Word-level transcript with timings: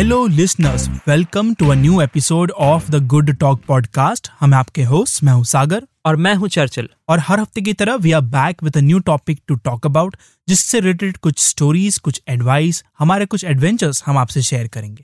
Hello 0.00 0.26
listeners 0.26 0.88
welcome 1.08 1.52
to 1.54 1.68
a 1.68 1.74
new 1.74 2.00
episode 2.00 2.50
of 2.50 2.90
the 2.90 3.06
Good 3.06 3.30
Talk 3.30 3.64
podcast 3.64 4.30
हम 4.40 4.54
आपके 4.54 4.82
host 4.82 5.22
मैं 5.24 5.32
हूँ 5.32 5.44
सागर। 5.44 5.86
और 6.06 6.16
मैं 6.16 6.34
हूँ 6.34 6.48
चर्चिल। 6.48 6.88
और 7.08 7.18
हर 7.18 7.40
हफ़्ते 7.40 7.60
की 7.60 7.72
तरह 7.72 7.94
we 7.94 8.12
are 8.12 8.20
back 8.20 8.62
with 8.62 8.76
a 8.76 8.80
new 8.80 8.98
topic 8.98 9.40
to 9.46 9.54
talk 9.54 9.86
about 9.86 10.16
जिससे 10.48 10.80
रिलेटेड 10.80 11.16
कुछ 11.16 11.38
स्टोरीज 11.38 11.98
कुछ 11.98 12.22
एडवाइस 12.28 12.82
हमारे 12.98 13.26
कुछ 13.26 13.44
एडवेंचर्स 13.44 14.02
हम 14.06 14.18
आपसे 14.18 14.42
शेयर 14.42 14.68
करेंगे। 14.68 15.02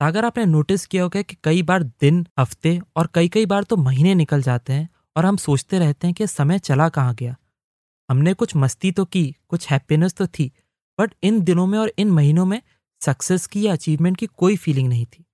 सागर 0.00 0.24
आपने 0.24 0.44
नोटिस 0.44 0.86
किया 0.86 1.02
होगा 1.02 1.22
कि 1.22 1.36
कई 1.44 1.62
बार 1.62 1.82
दिन 1.82 2.26
हफ़्ते 2.38 2.80
और 2.96 3.08
कई 3.14 3.28
कई 3.28 3.46
बार 3.46 3.62
तो 3.62 3.76
महीने 3.76 4.14
निकल 4.14 4.42
जाते 4.42 4.72
हैं 4.72 4.88
और 5.16 5.26
हम 5.26 5.36
सोचते 5.36 5.78
रहते 5.78 6.06
हैं 6.06 6.14
कि 6.14 6.26
समय 6.26 6.58
चला 6.58 6.88
कहाँ 6.88 7.14
गया। 7.14 7.36
हमने 8.08 8.34
कुछ 8.34 8.56
मस्ती 8.56 8.92
तो 8.92 9.04
की 9.04 9.24
कुछ 9.48 9.70
हैप्पीनेस 9.70 10.14
तो 10.14 10.26
थी 10.26 10.50
बट 10.98 11.14
इन 11.22 11.40
दिनों 11.40 11.66
में 11.66 11.78
और 11.78 11.92
इन 11.98 12.10
महीनों 12.10 12.46
में 12.46 12.60
सक्सेस 13.00 13.46
की 13.46 13.66
या 13.66 13.72
अचीवमेंट 13.72 14.16
की 14.16 14.26
कोई 14.28 14.56
फीलिंग 14.56 14.88
नहीं 14.88 15.04
थी। 15.06 15.24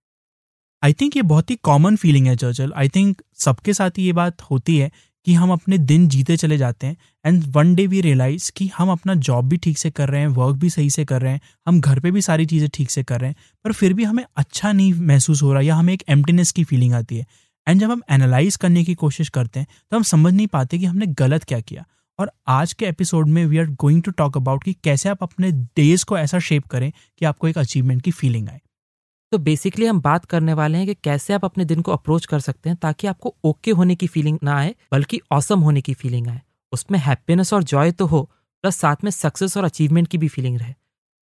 आई 0.83 0.93
थिंक 0.93 1.17
ये 1.17 1.23
बहुत 1.25 1.51
ही 1.51 1.57
कॉमन 1.63 1.97
फीलिंग 1.97 2.27
है 2.27 2.37
चर्चल 2.37 2.73
आई 2.77 2.89
थिंक 2.89 3.23
सबके 3.37 3.75
साथ 3.75 3.99
ही 3.99 4.05
ये 4.05 4.13
बात 4.13 4.43
होती 4.43 4.77
है 4.79 4.91
कि 5.27 5.35
हम 5.35 5.53
अपने 5.53 5.79
दिन 5.81 6.07
जीते 6.09 6.37
चले 6.37 6.57
जाते 6.59 6.87
हैं 6.87 6.97
and 7.25 7.45
one 7.47 7.75
day 7.75 7.87
we 7.87 8.01
realize 8.01 8.51
कि 8.57 8.71
हम 8.77 8.91
अपना 8.91 9.15
जॉब 9.21 9.49
भी 9.49 9.57
ठीक 9.57 9.79
से 9.79 9.91
कर 9.91 10.09
रहे 10.09 10.21
हैं 10.21 10.29
वर्क 10.29 10.57
भी 10.57 10.71
सही 10.71 10.91
से 10.91 11.05
कर 11.05 11.23
रहे 11.23 11.33
हैं, 11.33 11.41
हम 11.67 11.81
घर 11.81 12.01
पे 12.01 12.11
भी 12.11 12.23
सारी 12.23 12.47
चीज़ें 12.47 12.69
ठीक 12.75 12.91
से 12.91 13.03
कर 13.03 13.21
रहे 13.21 13.31
हैं, 13.31 13.37
पर 13.65 13.73
फिर 13.73 13.95
भी 13.95 14.05
हमें 14.05 14.25
अच्छा 14.37 14.73
नहीं 14.73 14.93
महसूस 15.03 15.43
हो 15.43 15.53
रहा 15.53 15.63
या 15.63 15.75
हमें 15.75 15.93
एक 15.95 16.05
एम्प्टीनेस 16.09 16.53
की 16.53 16.65
फीलिंग 16.65 16.95
आती 16.95 17.17
है। 17.17 17.27
एंड 17.67 17.81
जब 17.81 17.91
हम 17.91 18.03
एनालाइज 18.11 18.57
करने 18.57 18.85
की 18.85 18.95
कोशिश 18.97 19.29
करते 19.29 19.61
हैं 19.61 19.67
तो 19.91 19.97
हम 19.97 20.03
समझ 20.05 20.33
नहीं 20.35 20.47
पाते 20.47 20.79
कि 20.79 20.85
हमने 20.85 21.07
गलत 21.19 21.45
क्या 21.45 21.61
किया। 21.61 21.85
और 22.19 22.31
आज 22.49 22.73
के 22.73 22.87
एपिसोड 22.87 23.29
में 23.29 23.47
we 23.47 23.59
are 23.59 23.67
going 23.67 24.03
to 24.03 24.11
talk 24.11 24.37
about 24.37 24.65
कि 24.65 24.73
कैसे 24.73 25.09
आप 25.09 25.23
अपने 25.23 25.51
डेज़ 25.53 26.05
को 26.05 26.19
ऐसा 26.19 26.39
शेप 26.39 26.67
करें 26.67 26.93
कि 27.19 27.25
आपको 27.25 27.49
एक 27.49 27.59
अचीवमेंट 27.59 28.03
की 28.03 28.11
फीलिंग 28.11 28.49
आए। 28.49 28.61
तो 29.33 29.39
बेसिकली 29.39 29.87
हम 29.87 30.01
बात 30.01 30.25
करने 30.25 30.53
वाले 30.53 30.79
हैं 30.79 30.87
कि 30.87 30.95
कैसे 30.95 31.33
आप 31.33 31.45
अपने 31.45 31.65
दिन 31.65 31.81
को 31.81 31.93
अप्रोच 31.93 32.27
कर 32.27 32.41
सकते 32.41 32.69
हैं 32.69 32.79
ताकि 32.83 33.07
आपको 33.07 33.35
ओके 33.45 33.71
okay 33.71 33.79
होने 33.79 33.95
की 33.95 34.07
फीलिंग 34.07 34.39
ना 34.43 34.57
आए, 34.57 34.75
बल्कि 34.93 35.21
औसम 35.31 35.61
होने 35.61 35.81
की 35.81 35.95
फीलिंग 35.95 36.29
आए। 36.29 36.41
उसमें 36.73 36.99
हैप्पीनेस 36.99 37.53
और 37.53 37.63
जॉय 37.63 37.93
तो 37.93 38.07
हो 38.07 38.23
प्लस 38.63 38.77
साथ 38.77 38.97
में 39.05 39.11
सक्सेस 39.11 39.57
और 39.57 39.65
अचीवमेंट 39.65 40.09
की 40.09 40.19
भी 40.19 40.29
फीलिंग 40.29 40.59
रहे। 40.59 40.75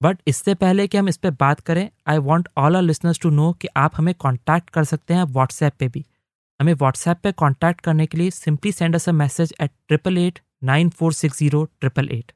बट 0.03 0.19
इससे 0.27 0.55
पहले 0.55 0.87
कि 0.89 0.99
हम 0.99 1.09
इस 1.09 1.17
पर 1.17 1.31
बात 1.31 1.61
करें 1.61 1.89
I 2.07 2.19
want 2.19 2.49
all 2.57 2.77
our 2.77 2.83
listeners 2.83 3.19
to 3.19 3.31
know 3.31 3.53
कि 3.53 3.69
आप 3.77 3.93
हमें 3.97 4.15
कॉन्टैक्ट 4.15 4.71
कर 4.71 4.85
सकते 4.85 5.15
हैं 5.15 5.25
व्हाट्सएप 5.25 5.73
पे 5.79 5.89
भी। 5.89 6.05
हमें 6.61 6.75
व्हाट्सएप 6.75 7.17
पे 7.23 7.33
कॉन्टैक्ट 7.33 7.81
करने 7.81 8.07
के 8.07 8.19
लिए 8.19 8.31
simply 8.31 8.73
send 8.73 8.95
us 8.95 9.09
a 9.09 9.13
message 9.13 9.55
at 9.61 9.71
triple 9.89 10.19
eight 10.19 10.39
nine 10.63 10.89
four 10.91 11.13
six 11.13 11.39
zero 11.39 11.65
triple 11.81 12.09
eight 12.13 12.33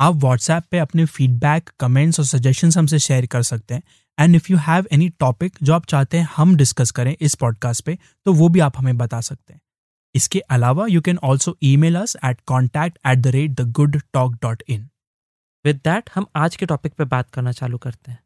आप 0.00 0.14
व्हाट्सएप 0.14 0.64
पे 0.70 0.78
अपने 0.78 1.04
फीडबैक 1.06 1.70
कमेंट्स 1.80 2.20
और 2.20 2.26
सजेशंस 2.26 2.76
हमसे 2.78 2.98
शेयर 2.98 3.26
कर 3.26 3.42
सकते 3.42 3.74
हैं 3.74 3.82
and 4.18 4.36
if 4.36 4.50
you 4.52 4.58
have 4.58 4.86
any 4.92 5.08
topic 5.20 5.56
जो 5.62 5.72
आप 5.74 5.86
चाहते 5.86 6.18
हैं 6.18 6.28
हम 6.36 6.56
डिस्कस 6.56 6.90
करें 6.90 7.14
इस 7.20 7.34
पॉडकास्ट 7.34 7.84
पे 7.84 7.98
तो 8.26 8.32
वो 8.32 8.48
भी 8.48 8.60
आप 8.60 8.78
हमें 8.78 8.96
बता 8.98 9.20
सकते 9.20 9.52
हैं 9.52 9.60
इसके 10.14 10.40
अलावा 10.50 10.86
you 10.86 11.00
can 11.00 11.18
also 11.24 11.56
email 11.76 11.96
us 11.96 12.16
at 12.24 12.40
contact 12.46 12.98
at 13.06 13.18
the 13.18 13.26
rate 13.30 13.50
the 13.50 13.70
good 13.72 14.00
talk 14.12 14.34
dot 14.42 14.62
in 14.68 14.88
with 15.64 15.80
that 15.84 16.10
हम 16.14 16.26
आज 16.36 16.56
के 16.56 16.66
टॉपिक 16.66 16.94
पे 16.94 17.04
बात 17.06 17.30
करना 17.30 17.52
चालू 17.52 17.78
करते 17.78 18.10
हैं 18.10 18.18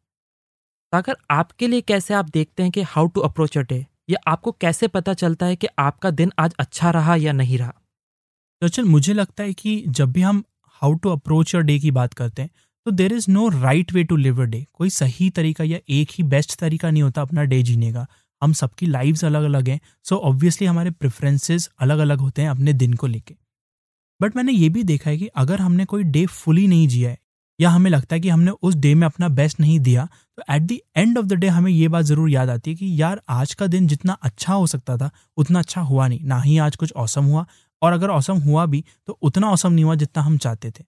अगर 0.92 1.16
आपके 1.30 1.66
लिए 1.68 1.80
कैसे 1.80 2.14
आप 2.14 2.30
देखते 2.30 2.62
हैं 2.62 2.72
कि 2.72 2.82
how 2.86 3.08
to 3.08 3.20
approach 3.20 3.58
a 3.58 3.62
day 3.62 3.84
या 4.10 4.18
आपको 4.26 4.52
कैसे 4.52 4.88
पता 4.88 5.14
चलता 5.14 5.46
है 5.46 5.56
कि 5.56 5.66
आपका 5.78 6.10
दिन 6.10 6.32
आज 6.38 6.54
अच्छा 6.58 6.90
रहा 6.90 7.14
या 7.16 7.32
नहीं 7.32 7.58
रहा 7.58 7.79
तो 8.62 8.68
चल, 8.68 8.84
मुझे 8.84 9.12
लगता 9.12 9.42
है 9.42 9.52
कि 9.52 9.82
जब 9.88 10.10
भी 10.12 10.22
हम 10.22 10.42
how 10.82 10.94
to 10.94 11.10
approach 11.10 11.54
your 11.54 11.62
day 11.64 11.78
की 11.78 11.90
बात 11.90 12.14
करते 12.14 12.42
हैं 12.42 12.50
तो 12.86 12.90
there 12.90 13.12
is 13.12 13.30
no 13.30 13.48
right 13.50 13.92
way 13.92 14.02
to 14.04 14.16
live 14.16 14.40
a 14.42 14.44
day 14.44 14.64
कोई 14.74 14.90
सही 14.90 15.28
तरीका 15.30 15.64
या 15.64 15.78
एक 15.90 16.08
ही 16.12 16.24
बेस्ट 16.24 16.58
तरीका 16.60 16.90
नहीं 16.90 17.02
होता 17.02 17.22
अपना 17.22 17.44
डे 17.44 17.62
जीने 17.62 17.92
का। 17.92 18.06
हम 18.42 18.52
सबकी 18.52 18.86
लाइव्स 18.86 19.24
अलग 19.24 19.44
अलग 19.44 19.68
हैं 19.68 19.78
सो 20.06 20.16
ऑब्वियसली 20.18 20.66
हमारे 20.66 20.90
प्रेफरेंसेस 20.92 21.68
अलग 21.80 21.98
अलग 21.98 22.20
होते 22.20 22.42
हैं 22.42 22.48
अपने 22.50 22.72
दिन 22.74 22.92
को 22.94 23.06
लेके। 23.06 23.34
बट 24.20 24.36
मैंने 24.36 24.52
ये 24.52 24.68
भी 24.68 24.82
देखा 24.84 25.10
है 25.10 25.16
कि 25.16 25.26
अगर 25.36 25.60
हमने 25.60 25.84
कोई 25.84 26.02
डे 26.04 26.24
फुली 26.28 26.66
नहीं 26.66 26.86
जिया 26.88 27.10
है, 27.10 27.18
या 27.58 27.70
हमें 27.70 27.90
लगता 27.90 28.14
है 28.14 28.20
कि 28.20 28.28
हमने 28.28 28.50
उस 28.52 28.74
डे 28.76 28.94
में 28.94 29.06
अपना 29.06 29.28
बेस्ट 29.30 29.60
नहीं 29.60 29.78
दिया 29.80 30.08
तो 30.38 30.42
at 30.50 30.62
the 30.62 30.78
end 30.96 31.18
of 31.18 31.26
the 31.26 31.32
day 31.34 31.48
हमें 31.48 31.70
ये 31.72 31.88
बात 31.88 32.04
ज़रूर 32.04 32.30
याद 32.30 32.50
आती 32.50 32.70
है 32.70 32.76
कि 32.76 32.94
यार, 33.00 33.20
आज 33.30 33.54
का 33.54 33.66
दिन 33.68 33.86
जितना 33.86 34.12
अच्छा 34.22 34.52
हो 34.54 34.66
सकता 34.66 34.96
था, 34.96 35.10
उतना 35.36 35.58
अच्छा 35.58 35.80
हुआ 35.82 36.08
नहीं। 36.08 36.24
ना 36.24 36.40
ही 36.40 36.58
आज 36.58 36.76
कुछ 36.76 36.92
औसम 36.94 37.24
हुआ 37.24 37.46
और 37.82 37.92
अगर 37.92 38.10
औसम 38.10 38.38
हुआ 38.40 38.64
भी 38.66 38.84
तो 39.06 39.18
उतना 39.22 39.50
औसम 39.50 39.72
नहीं 39.72 39.84
हुआ 39.84 39.94
जितना 39.96 40.22
हम 40.22 40.38
चाहते 40.38 40.70
थे। 40.70 40.84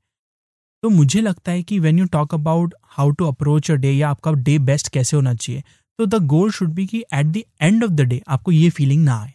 तो 0.83 0.89
मुझे 0.91 1.21
लगता 1.21 1.53
है 1.53 1.63
कि 1.63 1.79
when 1.79 1.99
you 1.99 2.07
talk 2.09 2.35
about 2.35 2.75
how 2.89 3.11
to 3.11 3.27
approach 3.27 3.71
a 3.71 3.75
day 3.77 3.93
या 3.93 4.09
आपका 4.11 4.33
डे 4.33 4.59
बेस्ट 4.61 4.89
कैसे 4.89 5.17
होना 5.17 5.35
चाहिए 5.35 5.63
तो 5.99 6.07
द 6.07 6.23
गोल 6.27 6.51
शुड 6.51 6.71
बी 6.71 6.87
कि 6.87 7.05
at 7.15 7.27
the 7.27 7.43
end 7.63 7.85
of 7.85 7.91
the 7.91 8.01
day 8.03 8.21
आपको 8.29 8.53
ये 8.53 8.71
फीलिंग 8.71 9.05
ना 9.05 9.17
आए। 9.17 9.33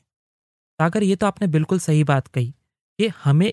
सागर, 0.79 1.03
ये 1.03 1.16
तो 1.16 1.28
आपने 1.28 1.47
बिल्कुल 1.47 1.79
सही 1.79 2.03
बात 2.03 2.28
कही 2.28 2.50
कि 3.00 3.07
हमें 3.23 3.51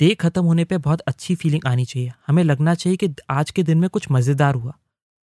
डे 0.00 0.14
खत्म 0.14 0.42
होने 0.44 0.64
पे 0.64 0.78
बहुत 0.78 1.00
अच्छी 1.02 1.34
फीलिंग 1.34 1.66
आनी 1.66 1.84
चाहिए। 1.84 2.12
हमें 2.26 2.42
लगना 2.44 2.74
चाहिए 2.74 2.96
कि 2.96 3.14
आज 3.30 3.50
के 3.50 3.62
दिन 3.62 3.78
में 3.78 3.88
कुछ 3.90 4.10
मज़ेदार 4.10 4.54
हुआ। 4.54 4.72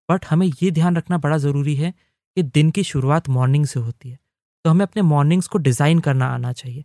बट 0.08 0.24
हमें 0.26 0.46
ये 0.46 0.70
ध्यान 0.70 0.96
रखना 0.96 1.18
बड़ा 1.18 1.38
ज़रूरी 1.38 1.74
है 1.74 1.90
कि 1.90 2.42
दिन 2.44 2.70
की 2.70 2.82
शुरुआत 2.84 3.28
मॉर्निंग 3.28 3.66
से 3.66 3.80
होती 3.80 4.10
है। 4.10 4.18
तो 4.64 4.70
हमें 4.70 4.82
अपने 4.82 5.02
मॉर्निंग्स 5.04 5.46
को 5.46 5.58
डिज़ाइन 5.58 5.98
करना 6.00 6.26
आना 6.28 6.52
चाहिए। 6.52 6.84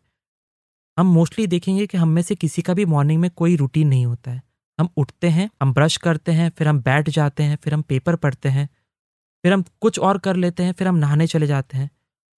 हम 0.99 1.07
मोस्टली 1.07 1.47
देखेंगे 1.47 1.87
कि 1.87 1.97
हम 1.97 2.09
में 2.09 2.21
से 2.21 2.35
किसी 2.35 2.61
का 2.61 2.73
भी 2.73 2.85
मॉर्निंग 2.85 3.21
में 3.21 3.29
कोई 3.31 3.55
रूटीन 3.55 3.87
नहीं 3.87 4.05
होता 4.05 4.31
है। 4.31 4.41
हम 4.79 4.89
उठते 4.97 5.29
हैं, 5.29 5.49
हम 5.61 5.73
ब्रश 5.73 5.97
करते 5.97 6.31
हैं, 6.31 6.51
फिर 6.57 6.67
हम 6.67 6.79
बैठ 6.79 7.09
जाते 7.09 7.43
हैं, 7.43 7.57
फिर 7.63 7.73
हम 7.73 7.81
पेपर 7.81 8.15
पढ़ते 8.15 8.49
हैं, 8.49 8.69
फिर 9.43 9.53
हम 9.53 9.63
कुछ 9.81 9.99
और 9.99 10.17
कर 10.17 10.35
लेते 10.35 10.63
हैं, 10.63 10.73
फिर 10.73 10.87
हम 10.87 10.95
नहाने 10.95 11.27
चले 11.27 11.47
जाते 11.47 11.77
हैं। 11.77 11.89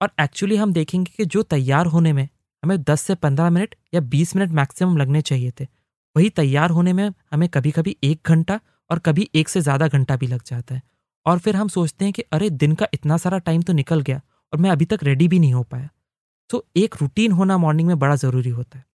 और 0.01 0.11
एक्चुअली 0.19 0.55
हम 0.55 0.73
देखेंगे 0.73 1.11
कि 1.17 1.25
जो 1.25 1.43
तैयार 1.43 1.85
होने 1.85 2.13
में 2.13 2.27
हमें 2.63 2.81
10 2.83 3.01
से 3.01 3.15
15 3.15 3.49
मिनट 3.49 3.75
या 3.93 4.01
20 4.01 4.35
मिनट 4.35 4.51
मैक्सिमम 4.51 4.97
लगने 4.97 5.21
चाहिए 5.21 5.51
थे। 5.59 5.67
वही 6.15 6.29
तैयार 6.29 6.69
होने 6.69 6.93
में 6.93 7.11
हमें 7.31 7.49
कभी 7.49 7.71
कभी 7.71 7.95
एक 8.03 8.19
घंटा 8.25 8.59
और 8.89 8.99
कभी 8.99 9.29
एक 9.35 9.49
से 9.49 9.61
ज़्यादा 9.61 9.87
घंटा 9.87 10.15
भी 10.15 10.27
लग 10.27 10.43
जाता 10.45 10.75
है। 10.75 10.81
और 11.25 11.39
फिर 11.39 11.55
हम 11.55 11.67
सोचते 11.67 12.05
हैं 12.05 12.13
कि 12.13 12.21
अरे, 12.21 12.49
दिन 12.49 12.75
का 12.75 12.87
इतना 12.93 13.17
सारा 13.17 13.37
टाइम 13.37 13.61
तो 13.61 13.73
निकल 13.73 14.01
गया 14.01 14.21
और 14.53 14.59
मैं 14.59 14.69
अभी 14.69 14.85
तक 14.85 15.03
रेडी 15.03 15.27
भी 15.27 15.39
नहीं 15.39 15.53
हो 15.53 15.63
पाया। 15.63 15.89
तो 16.51 16.65
एक 16.77 16.95
रूटीन 17.01 17.31
होना 17.31 17.57
मॉर्निंग 17.57 17.87
में 17.87 17.99
बड़ा 17.99 18.15
ज़रूरी 18.15 18.49
होता 18.49 18.77
है। 18.77 18.85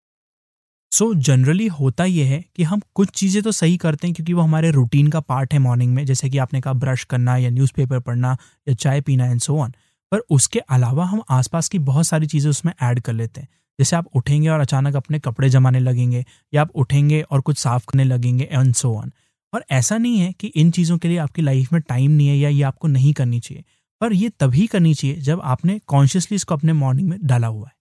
सो 0.93 1.05
so, 1.05 1.21
जनरली 1.21 1.67
होता 1.67 2.05
यह 2.05 2.27
है 2.27 2.45
कि 2.57 2.63
हम 2.63 2.81
कुछ 2.95 3.09
चीज़ें 3.11 3.43
तो 3.43 3.53
सही 3.53 3.77
करते 3.77 4.07
हैं 4.07 4.15
क्योंकि 4.15 4.33
वो 4.33 4.43
हमारे 4.43 4.71
रूटीन 4.71 5.09
का 5.09 5.21
पार्ट 5.21 5.53
है 5.53 5.59
मॉर्निंग 5.59 5.95
में 5.95 6.05
जैसे 6.07 6.31
कि 6.31 6.39
आपने 6.39 6.61
कहा 6.61 6.73
ब्रश 6.75 7.05
करना 7.05 7.37
या 7.37 7.51
न्यूज़पेपर 7.51 8.01
पढ़ना 8.01 8.37
या 8.67 8.75
चाय 8.75 9.01
पीना 9.01 9.27
एंड 9.27 9.41
सो 9.41 9.59
ऑन 9.59 9.73
पर 10.13 10.19
उसके 10.31 10.59
अलावा 10.59 11.05
हम 11.05 11.23
आसपास 11.31 11.69
की 11.69 11.79
बहुत 11.81 12.07
सारी 12.07 12.27
चीज़ें 12.27 12.51
उसमें 12.51 12.73
ऐड 12.83 13.01
कर 13.01 13.13
लेते 13.13 13.41
हैं। 13.41 13.49
जैसे 13.79 13.97
आप 13.97 14.07
उठेंगे 14.17 14.49
और 14.49 14.61
अचानक 14.61 14.97
अपने 14.97 15.19
कपड़े 15.19 15.49
जमाने 15.49 15.81
लगेंगे 15.81 16.25
या 16.53 16.63
आप 16.63 16.71
उठेंगे 16.75 17.21
और 17.23 17.41
कुछ 17.41 17.59
साफ़ 17.59 17.85
करने 17.89 18.05
लगेंगे 18.05 18.49
एंड 18.53 18.75
सो 18.75 18.95
ऑन 18.95 19.13
और 19.53 19.65
ऐसा 19.71 19.99
नहीं 19.99 20.19
है 20.19 20.33
कि 20.33 20.47
इन 20.47 20.71
चीज़ों 20.71 20.99
के 20.99 21.09
लिए 21.09 21.19
आपकी 21.19 21.43
लाइफ 21.43 21.73
में 21.73 21.81
टाइम 21.83 22.11
नहीं 22.11 22.29
है 22.29 22.37
या 22.37 22.49
ये 22.49 22.63
आपको 22.63 22.89
नहीं 22.89 23.13
करनी 23.13 23.41
चाहिए। 23.41 23.65
पर 24.01 24.13
ये 24.13 24.29
तभी 24.41 24.67
करनी 24.67 24.95
चाहिए 24.95 25.17
जब 25.21 25.41
आपने 25.45 25.79
कॉन्शियसली 25.87 26.37
इसको 26.37 26.55
अपने 26.55 26.73
मॉर्निंग 26.73 27.09
में 27.09 27.19
डाला 27.23 27.47
हुआ 27.47 27.69
है। 27.69 27.75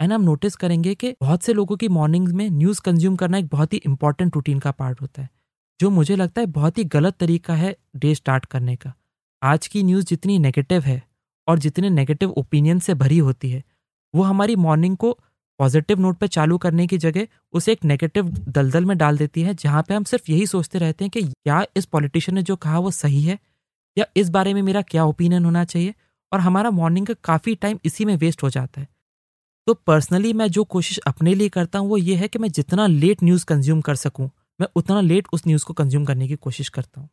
एंड 0.00 0.12
हम 0.12 0.22
नोटिस 0.22 0.56
करेंगे 0.56 0.94
कि 0.94 1.14
बहुत 1.20 1.42
से 1.42 1.52
लोगों 1.52 1.76
की 1.76 1.88
मॉर्निंग 1.88 2.28
में 2.28 2.48
न्यूज़ 2.50 2.80
कंज्यूम 2.80 3.16
करना 3.16 3.38
एक 3.38 3.46
बहुत 3.46 3.72
ही 3.72 3.78
इंपॉर्टेंट 3.78 4.34
रूटीन 4.34 4.58
का 4.58 4.70
पार्ट 4.72 5.00
होता 5.00 5.22
है, 5.22 5.28
जो 5.80 5.90
मुझे 5.90 6.16
लगता 6.16 6.40
है 6.40 6.46
बहुत 6.48 6.78
ही 6.78 6.84
गलत 6.86 7.16
तरीका 7.16 7.54
है 7.54 7.76
डे 7.96 8.14
स्टार्ट 8.14 8.46
करने 8.46 8.76
का। 8.76 8.92
आज 9.42 9.66
की 9.66 9.82
न्यूज़ 9.82 10.06
जितनी 10.06 10.38
नेगेटिव 10.38 10.82
है 10.82 11.02
और 11.48 11.58
जितने 11.58 11.90
नेगेटिव 11.90 12.30
ओपिनियन 12.30 12.78
से 12.78 12.94
भरी 12.94 13.18
होती 13.18 13.50
है, 13.50 13.62
वो 14.14 14.22
हमारी 14.22 14.56
मॉर्निंग 14.56 14.96
को 14.96 15.18
पॉजिटिव 15.60 16.00
नोट 16.00 16.18
पे 16.18 16.28
चालू 16.28 16.58
करने 16.58 16.86
की 16.86 16.98
जगह 16.98 17.26
उसे 17.52 17.72
एक 17.72 17.84
नेगेटिव 17.84 18.28
दलदल 18.48 18.84
में 18.84 18.96
डाल 18.98 19.18
देती 19.18 19.42
है, 19.42 19.54
जहाँ 19.54 19.82
पे 19.82 19.94
हम 19.94 20.04
सिर्फ़ 20.04 20.30
यही 20.30 20.46
सोचते 20.46 20.78
रहते 20.78 21.04
हैं 21.04 21.10
कि 21.10 21.22
क्या 21.22 21.64
इस 21.76 21.84
पॉलिटिशियन 21.86 22.34
ने 22.34 22.42
जो 22.42 22.56
कहा 22.56 22.78
वो 22.78 22.90
सही 22.90 23.22
है 23.22 23.38
या 23.96 24.06
इस 24.16 24.30
बारे 24.30 24.54
में 24.54 24.62
मेरा 24.62 24.82
क्या 24.82 25.04
ओपिनियन 25.04 25.44
होना 25.44 25.64
चाहिए? 25.64 25.94
और 26.32 26.40
हमारा 26.40 26.70
मॉर्निंग 26.70 27.06
का 27.06 27.14
काफ़ी 27.24 27.54
टाइम 27.54 27.78
इसी 27.84 28.04
में 28.04 28.16
वेस्ट 28.16 28.42
हो 28.42 28.50
जाता 28.50 28.80
है। 28.80 28.88
तो 29.66 29.74
पर्सनली 29.74 30.32
मैं 30.32 30.48
जो 30.48 30.64
कोशिश 30.64 30.98
अपने 30.98 31.34
लिए 31.34 31.48
करता 31.48 31.78
हूँ, 31.78 31.88
वो 31.88 31.96
ये 31.96 32.14
है 32.16 32.28
कि 32.28 32.38
मैं 32.38 32.48
जितना 32.48 32.86
लेट 32.86 33.22
न्यूज़ 33.22 33.44
कंज्यूम 33.44 33.80
कर 33.80 33.94
सकूँ, 33.94 34.30
मैं 34.60 34.68
उतना 34.76 35.00
लेट 35.00 35.28
उस 35.32 35.42
न्यूज़ 35.46 35.64
को 35.64 35.74
कंज्यूम 35.74 36.04
करने 36.04 36.28
की 36.28 36.34
कोशिश 36.34 36.68
करता 36.68 37.00
हूँ। 37.00 37.08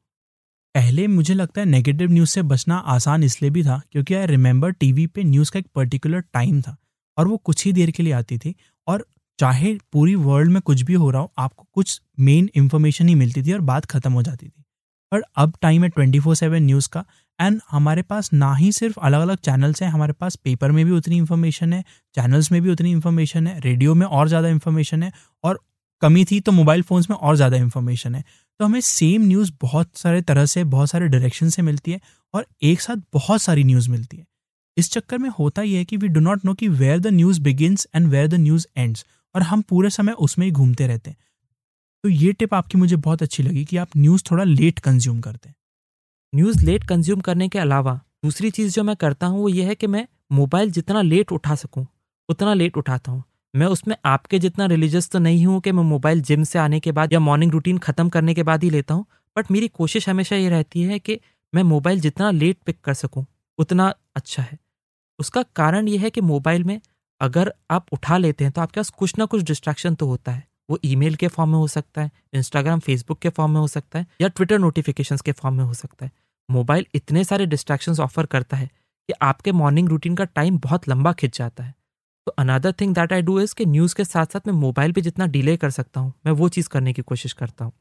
पहले 0.76 1.08
मुझे 1.08 1.34
लगता 1.34 1.62
है 1.62 1.68
नेगेटिव 1.68 2.12
न्यूज़ 2.12 2.30
से 2.30 2.42
बचना 2.42 2.76
आसान 2.76 3.24
इसलिए 3.24 3.52
भी 3.52 3.64
था, 3.64 3.82
क्योंकि 3.92 4.14
आई 4.14 4.26
रिमेंबर 4.26 4.72
टीवी 4.72 5.08
पे 5.08 5.24
न्यूज़ 5.24 5.52
का 5.52 5.60
एक 5.60 5.68
पर्टिकुलर 5.76 6.22
टाइम 6.22 6.62
था, 6.62 6.76
और 7.18 7.28
वो 7.28 7.38
कुछ 7.38 7.66
ही 7.66 7.74
देर 7.74 7.92
के 7.92 8.04
लिए 8.04 8.14
आती 8.14 8.38
थी, 8.38 8.56
और 8.88 9.06
चाहे 9.40 9.78
पूरी 9.92 10.16
वर्ल्ड 10.16 10.52
में 10.52 10.62
कुछ 10.62 10.82
भी 10.82 10.94
हो 10.94 11.10
रहा 11.10 11.22
हो, 11.22 11.32
आपको 11.38 11.68
कुछ 11.74 12.02
मेन 12.20 12.50
इन्फॉर्मेशन 12.56 13.10
ही 13.10 13.16
मिलती 13.16 13.44
थी 13.44 13.54
और 13.54 13.62
बात 13.62 13.86
खत्म 13.86 14.14
हो 14.14 14.22
जाती 14.22 14.48
थी। 14.48 14.61
पर 15.12 15.24
अब 15.38 15.54
टाइम 15.62 15.84
है 15.84 15.90
ट्वेंटी 15.90 16.20
फोर 16.20 16.36
सेवन 16.36 16.64
न्यूज़ 16.64 16.90
का 16.90 17.04
एंड 17.40 17.60
हमारे 17.72 18.02
पास 18.04 18.32
ना 18.34 18.54
ही 18.56 18.72
सिर्फ़ 18.72 19.00
अलग 19.00 19.22
अलग 19.22 19.38
चैनल्स 19.40 19.82
हैं, 19.84 19.90
हमारे 19.90 20.14
पास 20.14 20.36
पेपर 20.36 20.72
में 20.72 20.84
भी 20.86 20.92
उतनी 20.92 21.18
इन्फॉर्मेशन 21.18 21.74
है 21.74 21.84
चैनल्स 22.16 22.52
में 22.52 22.62
भी 22.62 22.70
उतनी 22.70 22.92
इन्फॉर्मेशन 22.92 23.48
है 23.48 23.60
रेडियो 23.60 23.96
में 23.96 24.06
और 24.08 24.28
ज़्यादा 24.28 24.48
इन्फॉर्मेशन 24.50 25.04
है, 25.04 25.12
और 25.44 25.60
कमी 26.02 26.26
थी 26.26 26.40
तो 26.40 26.52
मोबाइल 26.52 26.82
फ़ोन्स 26.82 27.10
में 27.10 27.18
और 27.18 27.36
ज़्यादा 27.36 27.58
इन्फॉर्मेशन 27.58 28.16
है। 28.16 28.24
तो 28.60 28.66
हमें 28.66 28.80
सेम 28.82 29.22
न्यूज़ 29.22 29.52
बहुत 29.62 29.98
सारे 29.98 30.22
तरह 30.22 30.46
से, 30.46 30.64
बहुत 30.66 30.90
सारे 30.90 31.08
डायरेक्शन 31.08 31.50
से 31.50 31.62
मिलती 31.62 31.92
है, 31.92 32.00
और 32.34 32.46
एक 32.64 32.82
साथ 32.82 32.98
बहुत 33.14 33.42
सारी 33.42 33.64
न्यूज़ 33.64 33.90
मिलती 33.90 34.18
है। 34.18 34.26
इस 34.78 34.92
चक्कर 34.92 35.18
में 35.18 35.30
होता 35.30 35.62
यह 35.62 35.78
है 35.78 35.86
कि 35.86 35.98
वी 35.98 36.08
डो 36.08 36.20
नॉट 36.20 36.46
नो 36.46 36.54
कि 36.54 36.68
where 36.70 37.00
the 37.00 37.08
news 37.10 37.42
begins 37.42 37.88
and 37.96 38.08
where 38.08 38.28
the 38.28 38.34
news 38.36 38.68
ends 38.78 39.06
और 39.36 39.44
हम 39.44 39.62
पूरे 39.62 39.90
समय 39.90 40.12
उसमें 40.20 40.46
ही 40.46 40.52
घूमते 40.52 40.88
रहते 40.88 41.10
हैं। 41.10 41.18
तो 42.04 42.10
ये 42.10 42.32
टिप 42.34 42.54
आपकी 42.54 42.78
मुझे 42.78 42.96
बहुत 42.98 43.22
अच्छी 43.22 43.44
लगी 43.44 43.64
कि 43.66 43.78
आप 43.78 43.90
न्यूज़ 43.98 44.24
थोड़ा 44.32 44.44
लेट 44.44 44.80
कंज्यूम 44.80 45.20
करते 45.22 45.50
हैं। 45.50 45.56
न्यूज़ 46.34 46.66
लेट 46.66 46.84
कंज्यूम 46.84 47.20
करने 47.20 47.48
के 47.50 47.60
अलावा, 47.60 47.94
दूसरी 48.26 48.50
चीज़ 48.52 48.74
जो 48.76 48.84
मैं 48.84 48.96
करता 48.96 49.28
हूँ 49.28 49.42
वो 49.42 49.50
ये 49.50 49.64
है 49.66 49.76
कि 49.76 49.88
मैं 49.88 50.08
मोबाइल 50.32 50.72
जितना 50.72 51.02
लेट 51.02 51.32
उठा 51.32 51.56
सकूँ, 51.56 51.86
उतना 52.30 52.54
लेट 52.54 52.78
उठाता 52.78 53.12
हूँ। 53.12 53.24
मैं 53.54 53.68
उसमें 53.68 53.96
आपके 54.06 54.40
जितना 54.40 54.66
रिलीजियस 54.66 55.10
तो 55.10 55.20
नहीं 55.20 55.46
हूँ 55.46 55.60
कि 55.62 55.72
मैं 55.72 55.84
मोबाइल 55.84 56.22
जिम 56.22 56.44
से 56.44 56.60
आने 56.60 56.80
के 56.80 56.92
बाद 56.92 57.14
या 57.14 57.20
मॉर्निंग 57.20 57.52
रूटीन 57.52 57.78
ख़त्म 57.78 58.10
करने 58.10 58.34
के 58.34 58.44
बाद 58.44 58.64
ही 58.64 58.70
लेता 58.70 58.94
हूँ, 58.94 59.06
बट 59.36 59.52
मेरी 59.52 59.68
कोशिश 59.70 60.10
हमेशा 60.10 60.36
ये 60.36 60.50
रहती 60.50 60.84
है 60.84 61.00
कि 61.00 61.20
मैं 61.54 61.64
मोबाइल 61.64 62.00
जितना 62.00 62.32
लेट 62.32 62.58
पिक 62.66 62.80
कर 62.84 62.94
सकूँ, 62.94 63.26
उतना 63.60 63.94
अच्छा 64.16 64.44
है। 64.44 64.58
उसका 65.20 65.44
कारण 65.56 65.88
ये 65.88 65.98
है 65.98 66.10
कि 66.10 66.22
मोबाइल 66.24 66.64
में 66.64 66.80
अगर 67.22 67.54
आप 67.72 67.86
उठा 67.94 68.18
लेते 68.18 68.44
हैं 68.44 68.54
तो 68.54 68.62
आपके 68.62 68.80
पास 68.80 68.90
कुछ 68.90 69.18
ना 69.18 69.26
कुछ 69.26 69.42
डिस्ट्रैक्शन 69.44 69.96
तो 69.96 70.06
होता 70.08 70.32
है। 70.32 70.48
वो 70.72 70.80
ईमेल 70.86 71.16
के 71.16 71.28
फॉर्म 71.30 71.50
में 71.52 71.58
हो 71.58 71.68
सकता 71.70 72.02
है, 72.02 72.12
इंस्टाग्राम, 72.34 72.80
फेसबुक 72.80 73.20
के 73.20 73.30
फॉर्म 73.32 73.52
में 73.52 73.60
हो 73.60 73.68
सकता 73.70 74.00
है, 74.00 74.06
या 74.22 74.28
ट्विटर 74.30 74.60
नोटिफिकेशन 74.60 75.18
के 75.26 75.32
फॉर्म 75.34 75.56
में 75.56 75.64
हो 75.64 75.74
सकता 75.76 76.06
है। 76.06 76.12
मोबाइल 76.50 76.86
इतने 76.96 77.24
सारे 77.24 77.46
डिस्ट्रैक्शंस 77.48 78.00
ऑफ़र 78.00 78.26
करता 78.28 78.58
है 78.58 78.68
कि 78.68 79.14
आपके 79.22 79.52
मॉर्निंग 79.54 79.90
रूटीन 79.90 80.16
का 80.16 80.24
टाइम 80.26 80.58
बहुत 80.60 80.88
लंबा 80.90 81.14
खिंच 81.14 81.38
जाता 81.38 81.64
है। 81.64 81.74
तो 82.28 82.32
another 82.40 82.74
thing 82.82 82.94
that 82.96 83.14
I 83.14 83.22
do 83.22 83.40
is 83.40 83.56
कि 83.56 83.66
न्यूज़ 83.68 83.96
के 83.96 84.06
साथ 84.06 84.26
साथ 84.26 84.48
मैं 84.48 84.54
मोबाइल 84.56 84.92
पे 84.92 85.02
जितना 85.02 85.26
डिले 85.28 85.56
कर 85.58 85.70
सकता 85.72 86.00
हूँ, 86.00 86.14
मैं 86.26 86.34
वो 86.34 86.50
चीज़ 86.50 86.70
करने 86.70 86.94
की 86.94 87.02
कोशिश 87.04 87.34
करता 87.34 87.66
हूँ। 87.66 87.74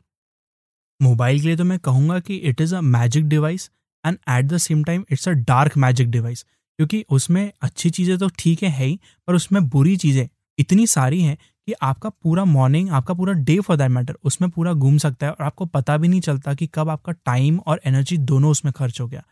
मोबाइल 1.00 1.40
के 1.40 1.46
लिए 1.46 1.56
तो 1.56 1.64
मैं 1.64 1.78
कहूँगा 1.80 2.18
कि 2.20 2.36
it 2.36 2.60
is 2.60 2.74
a 2.74 2.80
magic 2.80 3.28
device 3.28 3.70
and 4.04 4.18
at 4.30 4.44
the 4.44 4.58
same 4.58 4.84
time 4.84 5.04
it's 5.12 5.28
a 5.28 5.32
dark 5.32 5.76
magic 5.78 6.10
device 6.10 6.42
क्योंकि 6.42 7.04
उसमें 7.10 7.50
अच्छी 7.62 7.90
चीज़ें 7.90 8.16
तो 8.18 8.28
ठीक 8.38 8.62
है 8.62 8.70
ही, 8.76 8.98
पर 9.28 9.34
उसमें 9.34 9.68
बुरी 9.68 9.96
चीज़ें 9.96 10.28
इतनी 10.58 10.86
सारी 10.86 11.20
हैं 11.22 11.36
कि 11.68 11.72
आपका 11.82 12.08
पूरा 12.08 12.44
मॉर्निंग 12.44 12.90
आपका 12.90 13.14
पूरा 13.14 13.32
डे 13.32 13.58
फॉर 13.60 13.76
दैट 13.76 13.90
मैटर 13.90 14.16
उसमें 14.24 14.50
पूरा 14.50 14.72
घूम 14.72 14.98
सकता 14.98 15.26
है 15.26 15.32
और 15.32 15.44
आपको 15.44 15.66
पता 15.66 15.96
भी 15.96 16.08
नहीं 16.08 16.20
चलता 16.20 16.54
कि 16.54 16.66
कब 16.66 16.88
आपका 16.88 17.12
टाइम 17.12 17.58
और 17.58 17.80
एनर्जी 17.86 18.18
दोनों 18.18 18.50
उसमें 18.50 18.72
खर्च 18.72 19.00
हो 19.00 19.06
गया। 19.06 19.22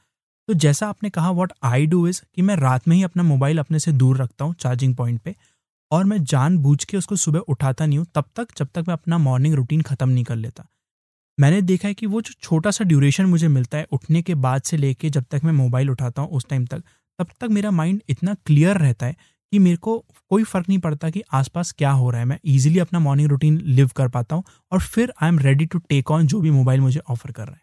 तो 0.48 0.54
जैसा 0.54 0.88
आपने 0.88 1.10
कहा 1.10 1.30
व्हाट 1.30 1.52
आई 1.62 1.86
डू 1.86 2.06
इज़ 2.08 2.20
कि 2.34 2.42
मैं 2.42 2.56
रात 2.56 2.88
में 2.88 2.96
ही 2.96 3.02
अपना 3.02 3.22
मोबाइल 3.22 3.58
अपने 3.58 3.78
से 3.78 3.92
दूर 3.92 4.16
रखता 4.16 4.44
हूँ 4.44 4.54
चार्जिंग 4.54 4.94
पॉइंट 4.96 5.20
पे 5.20 5.34
और 5.90 6.04
मैं 6.04 6.22
जान 6.24 6.58
बूझ 6.58 6.84
के 6.84 6.96
उसको 6.96 7.16
सुबह 7.16 7.38
उठाता 7.38 7.86
नहीं 7.86 7.98
हूँ, 7.98 8.06
तब 8.14 8.24
तक, 8.36 8.46
जब 8.58 8.68
तक 8.74 8.84
मैं 8.88 8.92
अपना 8.92 9.18
मॉर्निंग 9.18 9.54
रूटीन 9.54 9.82
ख़त्म 9.82 10.08
नहीं 10.08 10.24
कर 10.24 10.36
लेता। 10.36 10.66
मैंने 11.38 11.60
देखा 11.62 11.88
है 11.88 11.94
कि 11.94 12.06
वो 12.06 12.20
जो 12.20 12.32
छोटा 12.42 12.70
सा 12.70 12.84
ड्यूरेशन 12.84 13.24
मुझे 13.24 13.48
मिलता 13.48 13.78
है, 13.78 13.86
उठने 13.92 14.22
के 14.22 14.34
बाद 14.36 14.62
से 14.62 14.76
लेके 14.76 15.10
जब 15.10 15.24
तक 15.30 15.40
मैं 15.44 15.52
मोबाइल 15.52 15.90
उठाता 15.90 16.22
हूँ 16.22 16.30
उस 16.30 16.46
टाइम 16.48 16.66
तक, 16.66 16.82
तब 17.18 17.26
तक 17.40 17.48
मेरा 17.50 17.70
माइंड 17.70 18.02
इतना 18.08 18.34
क्लियर 18.46 18.76
रहता 18.76 19.06
है 19.06 19.16
कि 19.52 19.58
मेरे 19.58 19.76
को 19.78 19.98
कोई 20.30 20.44
फ़र्क 20.44 20.68
नहीं 20.68 20.78
पड़ता 20.78 21.10
कि 21.10 21.22
आसपास 21.32 21.72
क्या 21.72 21.90
हो 21.92 22.10
रहा 22.10 22.20
है। 22.20 22.26
मैं 22.26 22.38
ईजिली 22.46 22.78
अपना 22.78 22.98
मॉर्निंग 22.98 23.28
रूटीन 23.28 23.60
लिव 23.60 23.90
कर 23.96 24.08
पाता 24.08 24.36
हूँ 24.36 24.44
और 24.72 24.80
फिर 24.80 25.12
I 25.22 25.28
am 25.28 25.38
ready 25.38 25.66
to 25.66 25.78
take 25.80 26.10
on 26.10 26.26
जो 26.26 26.40
भी 26.40 26.50
मोबाइल 26.50 26.80
मुझे 26.80 27.00
ऑफ़र 27.00 27.32
कर 27.32 27.46
रहा 27.46 27.54
है। 27.54 27.62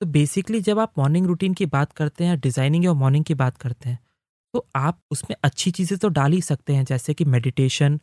तो 0.00 0.06
बेसिकली 0.08 0.60
जब 0.60 0.78
आप 0.78 0.92
मॉर्निंग 0.98 1.26
रूटीन 1.26 1.54
की 1.54 1.66
बात 1.66 1.92
करते 1.92 2.24
हैं 2.24 2.38
डिज़ाइनिंग 2.40 2.86
और 2.86 2.94
मॉर्निंग 2.94 3.24
की 3.24 3.34
बात 3.34 3.56
करते 3.56 3.88
हैं 3.88 3.98
तो 4.54 4.66
आप 4.76 4.98
उसमें 5.10 5.36
अच्छी 5.44 5.70
चीज़ें 5.70 5.98
तो 5.98 6.08
डाल 6.10 6.32
ही 6.32 6.40
सकते 6.42 6.74
हैं, 6.74 6.84
जैसे 6.84 7.14
कि 7.14 7.24
मेडिटेशन 7.26 7.98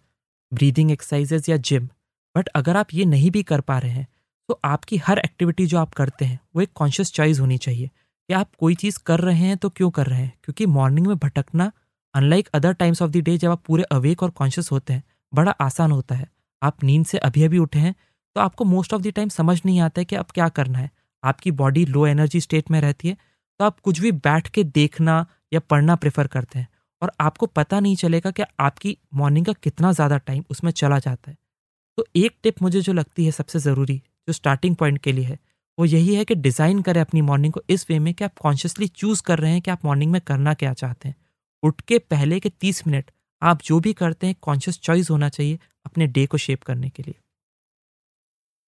ब्रीदिंग 0.51 0.91
एक्सरसाइजेज 0.91 1.49
या 1.49 1.57
जिम 1.59 1.87
बट 2.35 2.47
अगर 2.55 2.77
आप 2.77 2.93
ये 2.93 3.05
नहीं 3.05 3.31
भी 3.31 3.43
कर 3.43 3.61
पा 3.61 3.77
रहे 3.79 3.91
हैं 3.91 4.07
तो 4.49 4.59
आपकी 4.65 4.97
हर 4.97 5.19
एक्टिविटी 5.19 5.65
जो 5.65 5.77
आप 5.77 5.93
करते 5.93 6.25
हैं, 6.25 6.39
वो 6.55 6.61
एक 6.61 6.69
कॉन्शियस 6.75 7.11
चॉइस 7.13 7.39
होनी 7.39 7.57
चाहिए 7.57 7.87
कि 7.87 8.33
आप 8.33 8.49
कोई 8.59 8.75
चीज़ 8.75 8.99
कर 9.05 9.19
रहे 9.19 9.37
हैं 9.37 9.57
तो 9.57 9.69
क्यों 9.69 9.89
कर 9.91 10.07
रहे 10.07 10.21
हैं? 10.21 10.33
क्योंकि 10.43 10.65
मॉर्निंग 10.67 11.07
में 11.07 11.15
भटकना 11.17 11.71
unlike 12.15 12.47
other 12.53 12.73
times 12.73 13.01
of 13.01 13.11
the 13.11 13.17
day 13.19 13.37
जब 13.37 13.51
आप 13.51 13.63
पूरे 13.65 13.83
अवेक 13.91 14.23
और 14.23 14.29
कॉन्शियस 14.31 14.71
होते 14.71 14.93
हैं, 14.93 15.03
बड़ा 15.33 15.51
आसान 15.61 15.91
होता 15.91 16.15
है। 16.15 16.27
आप 16.61 16.83
नींद 16.83 17.05
से 17.05 17.17
अभी 17.19 17.43
अभी 17.43 17.57
उठे 17.59 17.79
हैं 17.79 17.93
तो 18.35 18.41
आपको 18.41 18.65
मोस्ट 18.65 18.93
ऑफ़ 18.93 19.01
द 19.01 19.11
टाइम 19.11 19.29
समझ 19.29 19.61
नहीं 19.65 19.79
आता 19.81 20.01
है 20.01 20.05
कि 20.05 20.15
अब 20.15 20.25
क्या 20.33 20.47
करना 20.51 20.77
है। 20.79 20.89
आपकी 21.23 21.51
बॉडी 21.53 21.85
लो 21.85 22.05
एनर्जी 22.07 22.39
स्टेट 22.41 22.71
में 22.71 22.79
रहती 22.81 23.07
है 23.07 23.17
तो 23.59 23.65
आप 23.65 23.79
कुछ 23.79 23.99
भी 23.99 24.11
बैठ 24.13 24.47
के 24.47 24.63
देखना 24.65 25.25
या 25.53 25.59
पढ़ना 25.61 25.95
प्रेफर 25.95 26.27
करते 26.27 26.59
हैं। 26.59 26.67
और 27.01 27.11
आपको 27.21 27.45
पता 27.47 27.79
नहीं 27.79 27.95
चलेगा 27.95 28.31
कि 28.31 28.43
आपकी 28.59 28.97
मॉर्निंग 29.13 29.45
का 29.45 29.53
कितना 29.53 29.91
ज़्यादा 29.91 30.17
टाइम 30.19 30.43
उसमें 30.49 30.71
चला 30.73 30.99
जाता 30.99 31.31
है। 31.31 31.37
तो 31.97 32.05
एक 32.15 32.35
टिप 32.43 32.61
मुझे 32.61 32.81
जो 32.81 32.93
लगती 32.93 33.25
है 33.25 33.31
सबसे 33.31 33.59
ज़रूरी, 33.59 34.01
जो 34.27 34.33
स्टार्टिंग 34.33 34.75
पॉइंट 34.75 34.97
के 34.97 35.11
लिए 35.11 35.25
है, 35.25 35.37
वो 35.77 35.85
यही 35.85 36.15
है 36.15 36.23
कि 36.25 36.35
डिज़ाइन 36.37 36.81
करें 36.81 37.01
अपनी 37.01 37.21
मॉर्निंग 37.21 37.53
को 37.53 37.61
इस 37.69 37.85
वे 37.89 37.99
में 37.99 38.13
कि 38.13 38.23
आप 38.23 38.37
कॉन्शियसली 38.41 38.87
चूज़ 38.87 39.21
कर 39.23 39.39
रहे 39.39 39.51
हैं 39.51 39.61
कि 39.61 39.71
आप 39.71 39.85
मॉर्निंग 39.85 40.11
में 40.11 40.19
करना 40.21 40.53
क्या 40.53 40.73
चाहते 40.73 41.09
हैं। 41.09 41.15
उठ 41.63 41.81
के 41.81 41.99
पहले 42.01 42.39
के 42.39 42.49
तीस 42.51 42.85
मिनट 42.87 43.11
आप 43.41 43.61
जो 43.63 43.79
भी 43.79 43.93
करते 43.93 44.27
हैं 44.27 44.35
कॉन्शियस 44.41 44.79
चॉइस 44.79 45.09
होना 45.09 45.29
चाहिए 45.29 45.59
अपने 45.85 46.07
डे 46.07 46.25
को 46.25 46.37
शेप 46.37 46.63
करने 46.63 46.89
के 46.89 47.03
लिए। 47.03 47.15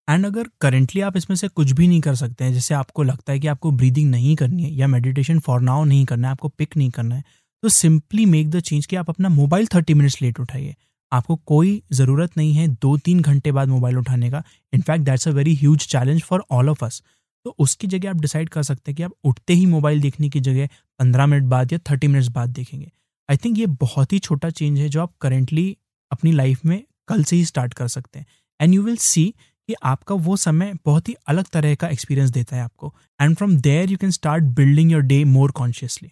एंड 0.07 0.25
अगर 0.25 0.49
करेंटली 0.61 1.01
आप 1.01 1.17
इसमें 1.17 1.35
से 1.35 1.47
कुछ 1.49 1.71
भी 1.71 1.87
नहीं 1.87 2.01
कर 2.01 2.15
सकते 2.15 2.43
हैं, 2.43 2.53
जैसे 2.53 2.73
आपको 2.73 3.03
लगता 3.03 3.33
है 3.33 3.39
कि 3.39 3.47
आपको 3.47 3.71
ब्रीदिंग 3.73 4.09
नहीं 4.11 4.35
करनी 4.35 4.63
है 4.63 4.71
या 4.71 4.87
मेडिटेशन 4.87 5.39
फॉर 5.39 5.61
नाउ 5.61 5.83
नहीं 5.83 6.05
करना 6.05 6.27
है, 6.27 6.31
आपको 6.31 6.47
पिक 6.49 6.77
नहीं 6.77 6.89
करना 6.91 7.15
है 7.15 7.23
तो 7.63 7.69
सिंपली 7.71 8.25
मेक 8.27 8.49
द 8.49 8.59
चेंज 8.61 8.85
कि 8.85 8.95
आप 8.95 9.09
अपना 9.09 9.29
मोबाइल 9.31 9.67
थर्टी 9.67 9.93
मिनट्स 9.93 10.21
लेट 10.21 10.39
उठाइए। 10.39 10.75
आपको 11.11 11.35
कोई 11.47 11.81
ज़रूरत 11.93 12.37
नहीं 12.37 12.53
है 12.53 12.67
दो 12.67 12.95
तीन 12.97 13.19
घंटे 13.21 13.51
बाद 13.51 13.67
मोबाइल 13.67 13.97
उठाने 13.97 14.29
का। 14.31 14.43
In fact 14.73 15.05
that's 15.05 15.27
a 15.27 15.31
very 15.31 15.55
huge 15.55 15.87
challenge 15.87 16.21
for 16.23 16.43
all 16.51 16.69
of 16.69 16.83
us 16.85 17.01
तो 17.45 17.55
उसकी 17.59 17.87
जगह 17.87 18.09
आप 18.09 18.21
डिसाइड 18.21 18.49
कर 18.49 18.63
सकते 18.63 18.91
हैं 18.91 18.95
कि 18.95 19.03
आप 19.03 19.11
उठते 19.23 19.53
ही 19.53 19.65
मोबाइल 19.67 20.01
देखने 20.01 20.29
की 20.29 20.39
जगह 20.41 20.67
पंद्रह 20.99 21.25
मिनट 21.25 21.43
बाद 21.43 21.73
या 21.73 21.79
थर्टी 21.89 22.07
मिनट्स 22.07 22.27
बाद 22.27 22.49
देखेंगे। 22.49 22.91
आई 23.29 23.37
थिंक 23.37 23.57
ये 23.57 23.65
बहुत 23.65 24.13
ही 24.13 24.19
छोटा 24.19 24.49
चेंज 24.49 24.79
है 24.79 24.89
जो 24.89 25.01
आप 25.01 25.11
करेंटली 25.21 25.77
अपनी 26.11 26.31
लाइफ 26.31 26.65
में 26.65 26.83
कल 27.07 27.23
से 27.23 27.35
ही 27.35 27.45
स्टार्ट 27.45 27.73
कर 27.73 27.87
सकते 27.87 28.19
हैं। 28.19 28.25
एंड 28.59 28.73
यू 28.73 28.83
विल 28.83 28.97
सी 28.97 29.33
कि 29.69 29.73
आपका 29.83 30.15
वो 30.15 30.35
समय 30.37 30.73
बहुत 30.85 31.09
ही 31.09 31.15
अलग 31.27 31.45
तरह 31.47 31.75
का 31.75 31.87
एक्सपीरियंस 31.87 32.29
देता 32.29 32.55
है 32.55 32.61
आपको। 32.61 32.93
And 33.21 33.35
from 33.35 33.55
there 33.57 33.91
you 33.91 33.97
can 33.97 34.11
start 34.11 34.43
building 34.55 34.91
your 34.91 35.01
day 35.01 35.23
more 35.23 35.51
consciously 35.51 36.11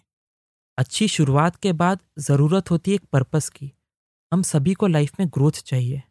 अच्छी 0.78 1.08
शुरुआत 1.08 1.56
के 1.56 1.72
बाद 1.72 1.98
ज़रूरत 2.18 2.70
होती 2.70 2.90
है 2.90 2.94
एक 2.94 3.04
पर्पस 3.12 3.48
की। 3.48 3.70
हम 4.32 4.42
सभी 4.42 4.74
को 4.74 4.86
लाइफ 4.86 5.20
में 5.20 5.28
ग्रोथ 5.28 5.62
चाहिए। 5.66 6.02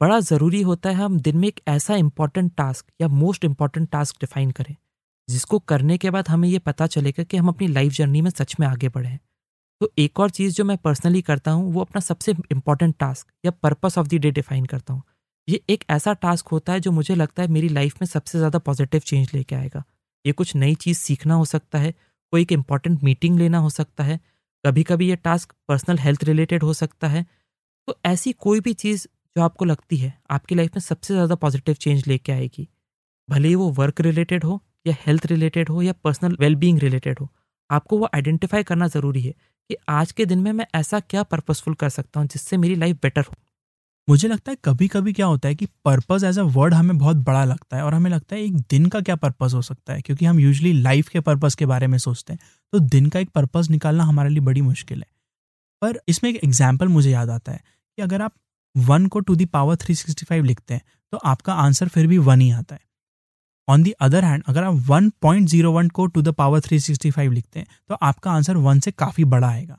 बड़ा 0.00 0.18
ज़रूरी 0.20 0.62
होता 0.62 0.90
है 0.90 0.94
हम 0.94 1.18
दिन 1.20 1.36
में 1.36 1.46
एक 1.48 1.60
ऐसा 1.68 1.96
इंपॉर्टेंट 1.96 2.52
टास्क 2.56 2.86
या 3.00 3.08
मोस्ट 3.08 3.44
इंपॉर्टेंट 3.44 3.88
टास्क 3.90 4.16
डिफाइन 4.20 4.50
करें। 4.50 4.74
जिसको 5.28 5.58
करने 5.58 5.98
के 5.98 6.10
बाद 6.10 6.28
हमें 6.28 6.48
ये 6.48 6.58
पता 6.60 6.86
चलेगा 6.86 7.22
कि 7.22 7.36
हम 7.36 7.48
अपनी 7.48 7.66
लाइफ 7.68 7.92
जर्नी 7.92 8.22
में 8.22 8.30
सच 8.30 8.56
में 8.60 8.66
आगे 8.66 8.88
बढ़े 8.88 9.18
तो 9.80 9.90
एक 9.98 10.20
और 10.20 10.30
चीज़ 10.30 10.54
जो 10.54 10.64
मैं 10.64 10.76
पर्सनली 10.78 11.20
करता 11.22 11.50
हूँ, 11.50 11.72
वो 11.72 11.80
अपना 11.80 12.00
सबसे 12.00 12.32
इंपॉर्टेंट 12.52 12.94
टास्क 13.00 13.26
या 13.44 13.50
purpose 13.52 13.98
of 13.98 14.06
the 14.08 14.14
day 14.16 14.30
define 14.30 14.64
करता 14.66 14.92
हूँ। 14.92 15.02
ये 15.48 15.60
एक 15.70 15.84
ऐसा 15.90 16.12
टास्क 16.14 16.48
होता 16.48 16.72
है 16.72 16.80
जो 16.80 16.90
मुझे 16.92 17.14
लगता 17.14 17.42
है 17.42 17.48
मेरी 17.48 17.68
लाइफ 17.68 18.00
में 18.00 18.06
सबसे 18.06 18.38
ज़्यादा 18.38 18.58
पॉजिटिव 18.60 19.00
चेंज 19.00 19.30
लेके 19.34 19.54
आएगा। 19.54 19.82
ये 20.24 20.32
कुछ 20.32 20.54
नई 20.56 20.74
चीज़ 20.76 20.98
सीखना 20.98 21.34
हो 21.34 21.44
सकता 21.44 21.78
है, 21.78 21.92
कोई 22.32 22.42
एक 22.42 22.52
इंपॉर्टेंट 22.52 23.02
मीटिंग 23.04 23.38
लेना 23.38 23.58
हो 23.58 23.70
सकता 23.70 24.04
है 24.04 24.18
कभी 24.64 24.82
कभी 24.82 25.08
ये 25.08 25.16
टास्क 25.18 25.52
पर्सनल 25.68 25.98
हेल्थ 25.98 26.24
रिलेटेड 26.24 26.62
हो 26.62 26.72
सकता 26.74 27.08
है। 27.08 27.24
तो 27.88 27.98
ऐसी 28.06 28.32
कोई 28.34 28.60
भी 28.60 28.72
चीज़ 28.74 29.06
जो 29.36 29.42
आपको 29.42 29.64
लगती 29.64 29.96
है, 29.96 30.12
आपकी 30.30 30.54
लाइफ 30.54 30.74
में 30.74 30.80
सबसे 30.80 31.14
ज़्यादा 31.14 31.34
पॉजिटिव 31.36 31.74
चेंज 31.76 32.06
लेके 32.08 32.32
आएगी, 32.32 32.68
भले 33.28 33.48
ही 33.48 33.54
वो 33.54 33.70
वर्क 33.72 34.00
रिलेटेड 34.02 34.44
हो 34.44 34.60
या 34.86 34.94
हेल्थ 34.98 35.26
रिलेटेड 35.26 35.68
हो 35.68 35.82
या 35.82 35.92
पर्सनल 36.04 36.36
वेलबींग 36.40 36.78
रिलेटेड 36.80 37.18
हो, 37.20 37.28
आपको 37.70 37.98
वो 37.98 38.08
आइडेंटिफाई 38.14 38.62
करना 38.64 38.88
ज़रूरी 38.88 39.22
है 39.22 39.32
कि 39.70 39.76
आज 39.90 40.12
के 40.12 40.24
दिन 40.26 40.38
में 40.38 40.52
मैं 40.52 40.66
ऐसा 40.74 41.00
क्या 41.02 41.22
पर्पसफुल 41.24 41.74
कर 41.74 41.88
सकता 41.90 42.20
हूँ 42.20 42.28
जिससे 42.28 42.56
मेरी 42.56 42.74
लाइफ 42.76 42.96
बेटर 43.02 43.20
हो। 43.20 43.34
मुझे 44.08 44.28
लगता 44.28 44.50
है 44.50 44.56
कभी 44.64 44.88
कभी 44.88 45.12
क्या 45.12 45.26
होता 45.26 45.48
है 45.48 45.54
कि 45.54 45.66
पर्पस 45.84 46.24
एज 46.24 46.38
अ 46.38 46.42
वर्ड 46.54 46.74
हमें 46.74 46.96
बहुत 46.98 47.16
बड़ा 47.18 47.44
लगता 47.44 47.76
है 47.76 47.82
और 47.84 47.94
हमें 47.94 48.10
लगता 48.10 48.36
है 48.36 48.42
एक 48.42 48.56
दिन 48.70 48.86
का 48.86 49.00
क्या 49.00 49.16
पर्पस 49.16 49.54
हो 49.54 49.62
सकता 49.62 49.92
है, 49.92 50.00
क्योंकि 50.00 50.24
हम 50.24 50.40
यूजली 50.40 50.72
लाइफ 50.74 51.08
के 51.08 51.20
पर्पस 51.22 51.54
के 51.54 51.66
बारे 51.66 51.86
में 51.86 51.98
सोचते 51.98 52.32
हैं 52.32 52.40
तो 52.72 52.78
दिन 52.80 53.08
का 53.08 53.20
एक 53.20 53.30
पर्पस 53.30 53.70
निकालना 53.70 54.04
हमारे 54.04 54.30
लिए 54.30 54.40
बड़ी 54.42 54.62
मुश्किल 54.62 54.98
है। 54.98 55.06
पर 55.82 56.00
इसमें 56.08 56.30
एक 56.30 56.36
एग्ज़ाम्पल 56.36 56.88
मुझे 56.88 57.10
याद 57.10 57.30
आता 57.30 57.52
है 57.52 57.60
कि 57.98 58.02
अगर 58.02 58.22
आप 58.22 58.34
वन 58.74 59.06
को 59.06 59.20
two 59.20 59.34
the 59.36 59.44
power 59.46 59.76
three 59.76 59.94
sixty 59.94 60.26
five 60.26 60.44
लिखते 60.44 60.74
हैं 60.74 60.82
तो 61.12 61.16
आपका 61.26 61.54
आंसर 61.56 61.88
फिर 61.88 62.06
भी 62.06 62.18
वन 62.20 62.40
ही 62.40 62.50
आता 62.52 62.74
है। 62.74 62.80
ऑन 63.68 63.82
दी 63.82 63.90
अदर 63.90 64.24
हैंड 64.24 64.42
अगर 64.46 64.64
आप 64.64 64.74
वन 64.86 65.08
पॉइंट 65.22 65.48
ज़ीरो 65.48 65.72
वन 65.72 65.88
को 65.88 66.06
to 66.06 66.22
the 66.22 66.32
power 66.32 66.60
three 66.60 66.80
sixty 66.80 67.10
five 67.10 67.32
लिखते 67.32 67.60
हैं 67.60 67.66
तो 67.88 67.94
आपका 67.94 68.30
आंसर 68.30 68.56
वन 68.56 68.80
से 68.80 68.90
काफ़ी 68.90 69.24
बड़ा 69.24 69.48
आएगा। 69.48 69.78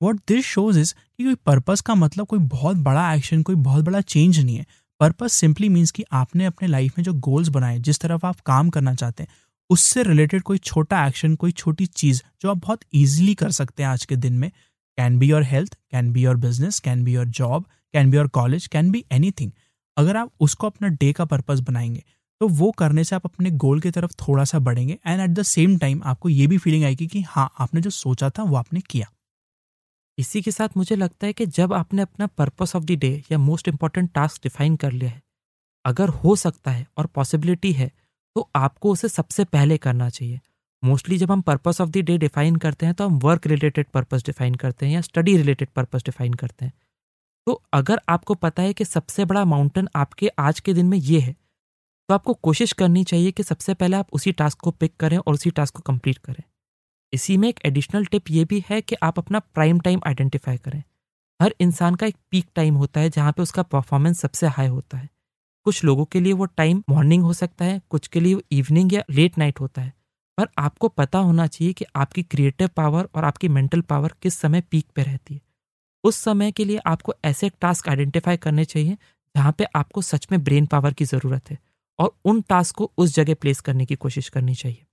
वॉट 0.00 0.20
दिस 0.28 0.44
शोज़ 0.44 0.78
इज़ 0.78 0.92
कि 0.94 1.24
कोई 1.24 1.34
पर्पज़ 1.46 1.82
का 1.82 1.94
मतलब 1.94 2.26
कोई 2.26 2.38
बहुत 2.38 2.76
बड़ा 2.76 3.12
एक्शन 3.14 3.42
कोई 3.42 3.54
बहुत 3.56 3.84
बड़ा 3.84 4.00
चेंज 4.00 4.38
नहीं 4.38 4.56
है। 4.56 4.66
पर्पज़ 5.00 5.32
सिंपली 5.32 5.68
मीन्स 5.68 5.90
कि 5.90 6.04
आपने 6.12 6.44
अपने 6.44 6.68
लाइफ 6.68 6.98
में 6.98 7.04
जो 7.04 7.12
गोल्स 7.14 7.48
बनाए, 7.48 7.78
जिस 7.78 8.00
तरफ़ 8.00 8.26
आप 8.26 8.40
काम 8.40 8.70
करना 8.70 8.94
चाहते 8.94 9.22
हैं, 9.22 9.30
उससे 9.70 10.02
रिलेटेड 10.02 10.42
कोई 10.42 10.58
छोटा 10.58 11.06
एक्शन 11.06 11.34
कोई 11.34 11.52
छोटी 11.52 11.86
चीज़ 11.86 12.22
जो 12.42 12.50
आप 12.50 12.56
बहुत 12.56 12.80
ईजिली 12.94 13.34
कर 13.34 13.50
सकते 13.50 13.82
हैं 13.82 13.90
आज 13.90 14.04
के 14.04 14.16
दिन 14.16 14.32
में 14.32 14.50
can 14.98 15.18
be 15.18 15.26
your 15.26 15.42
health 15.42 15.74
can 15.90 16.12
be 16.12 16.22
your 16.22 16.36
business 16.36 16.78
can 16.80 17.04
be 17.04 17.12
your 17.12 17.26
job 17.26 17.64
can 17.92 18.10
be 18.10 18.16
your 18.16 18.28
college 18.28 18.66
can 18.66 18.90
be 18.90 19.04
any 19.12 19.52
अगर 19.96 20.16
आप 20.16 20.30
उसको 20.40 20.66
अपना 20.66 20.88
डे 20.88 21.12
का 21.12 21.24
पर्पज 21.24 21.60
बनाएँगे 21.60 22.02
तो 22.40 22.48
वो 22.48 22.70
करने 22.72 23.04
से 23.04 23.14
आप 23.16 23.24
अपने 23.24 23.50
गोल 23.52 23.80
की 23.80 23.90
तरफ़ 23.90 24.12
थोड़ा 24.18 24.44
सा 24.44 24.58
बढ़ेंगे 24.60 24.98
and 25.06 25.20
at 25.20 25.30
the 25.30 25.42
same 25.44 25.76
time 25.78 26.02
आपको 26.04 26.28
ये 26.28 26.46
भी 26.46 26.58
फीलिंग 26.58 26.84
आएगी 26.84 27.06
कि 27.06 27.20
हाँ 27.20 27.48
आपने 27.58 27.80
जो 27.80 27.90
सोचा 27.92 28.30
था 28.30 28.42
वो 28.42 28.56
आपने 28.56 28.80
किया। 28.80 29.06
इसी 30.18 30.42
के 30.42 30.50
साथ 30.50 30.76
मुझे 30.76 30.96
लगता 30.96 31.26
है 31.26 31.32
कि 31.32 31.46
जब 31.48 31.72
आपने 31.72 32.02
अपना 32.02 32.26
पर्पस 32.28 32.74
ऑफ़ 32.76 32.84
द 32.84 32.98
डे 32.98 33.10
या 33.32 33.38
मोस्ट 33.38 33.68
इंपॉर्टेंट 33.68 34.10
टास्क 34.14 34.42
डिफाइन 34.42 34.76
कर 34.76 34.92
लिया 34.92 35.10
है, 35.10 35.22
अगर 35.84 36.08
हो 36.08 36.36
सकता 36.36 36.70
है 36.70 36.86
और 36.98 37.06
पॉसिबिलिटी 37.06 37.72
है 37.72 37.90
तो 38.36 38.48
आपको 38.56 38.92
उसे 38.92 39.08
सबसे 39.08 39.44
पहले 39.46 39.76
करना 39.78 40.08
चाहिए। 40.10 40.40
मोस्टली 40.82 41.18
जब 41.18 41.30
हम 41.32 41.40
purpose 41.42 41.80
of 41.80 41.90
the 41.90 41.98
day 41.98 42.16
define 42.18 42.56
करते 42.56 42.86
हैं 42.86 42.94
तो 42.94 43.06
हम 43.08 43.18
वर्क 43.18 43.46
रिलेटेड 43.46 43.86
पर्पस 43.94 44.24
डिफाइन 44.26 44.54
करते 44.54 44.86
हैं 44.86 44.92
या 44.92 45.00
स्टडी 45.00 45.36
रिलेटेड 45.36 45.68
पर्पस 45.76 46.04
डिफाइन 46.04 46.34
करते 46.34 46.64
हैं। 46.64 46.72
तो 47.46 47.62
अगर 47.72 48.00
आपको 48.08 48.34
पता 48.36 48.62
है 48.62 48.72
कि 48.72 48.84
सबसे 48.84 49.24
बड़ा 49.24 49.44
माउंटेन 49.44 49.88
आपके 49.96 50.28
आज 50.38 50.60
के 50.60 50.74
दिन 50.74 50.86
में 50.86 50.98
ये 50.98 51.20
है 51.20 51.34
तो 52.08 52.14
आपको 52.14 52.34
कोशिश 52.34 52.72
करनी 52.72 53.04
चाहिए 53.04 53.32
कि 53.32 53.42
सबसे 53.42 53.74
पहले 53.74 53.96
आप 53.96 54.06
उसी 54.12 54.32
टास्क 54.32 54.58
को 54.58 54.70
पिक 54.70 54.96
करें 54.96 55.18
और 55.18 55.34
उसी 55.34 55.50
टास्क 55.50 55.74
को 55.74 55.82
कंप्लीट 55.82 56.18
करें। 56.18 56.42
इसी 57.12 57.36
में 57.36 57.48
एक 57.48 57.60
एडिशनल 57.64 58.04
टिप 58.04 58.30
ये 58.30 58.44
भी 58.44 58.64
है 58.70 58.80
कि 58.80 58.96
आप 59.02 59.18
अपना 59.18 59.38
प्राइम 59.38 59.80
टाइम 59.80 60.00
आइडेंटिफाई 60.06 60.56
करें। 60.56 60.82
हर 61.42 61.54
इंसान 61.60 61.94
का 61.94 62.06
एक 62.06 62.16
पीक 62.30 62.46
टाइम 62.54 62.74
होता 62.74 63.00
है 63.00 63.10
जहाँ 63.10 63.32
पे 63.32 63.42
उसका 63.42 63.62
परफॉर्मेंस 63.62 64.20
सबसे 64.20 64.46
हाई 64.46 64.66
होता 64.66 64.98
है। 64.98 65.08
कुछ 65.64 65.84
लोगों 65.84 66.04
के 66.04 66.20
लिए 66.20 66.32
वो 66.32 66.44
टाइम 66.44 66.82
मॉर्निंग 66.88 67.22
हो 67.22 67.32
सकता 67.32 67.64
है, 67.64 67.80
कुछ 67.90 68.06
के 68.06 68.20
लिए 68.20 68.34
वो 68.34 68.42
इवनिंग 68.52 68.92
या 68.92 69.02
लेट 69.10 69.38
नाइट 69.38 69.60
होता 69.60 69.82
है। 69.82 69.92
पर 70.38 70.46
आपको 70.58 70.88
पता 70.88 71.18
होना 71.18 71.46
चाहिए 71.46 71.72
कि 71.72 71.84
आपकी 71.96 72.22
क्रिएटिव 72.22 72.68
पावर 72.76 73.08
और 73.14 73.24
आपकी 73.24 73.48
मेंटल 73.48 73.80
पावर 73.80 74.12
किस 74.22 74.38
समय 74.38 74.60
पीक 74.60 74.86
पे 74.94 75.02
रहती 75.02 75.34
है। 75.34 75.40
उस 76.04 76.16
समय 76.16 76.52
के 76.52 76.64
लिए 76.64 76.78
आपको 76.86 77.14
ऐसे 77.24 77.50
टास्क 77.60 77.88
आइडेंटिफाई 77.88 78.36
करने 78.36 78.64
चाहिए 78.64 78.96
जहाँ 79.36 79.52
पे 79.52 79.64
आपको 79.76 80.02
सच 80.02 80.28
में 80.32 80.44
ब्रेन 80.44 80.66
पावर 80.66 80.92
की 80.92 81.04
ज़रूरत 81.04 81.50
है। 81.50 81.58
और 81.98 82.14
उन 82.24 82.40
टास्क 82.48 82.76
को 82.76 82.90
उस 82.98 83.14
जगह 83.14 83.34
प्लेस 83.36 83.60
करने 83.60 83.86
की 83.86 83.94
कोशिश 83.96 84.28
करनी 84.28 84.54
चाहिए। 84.54 84.84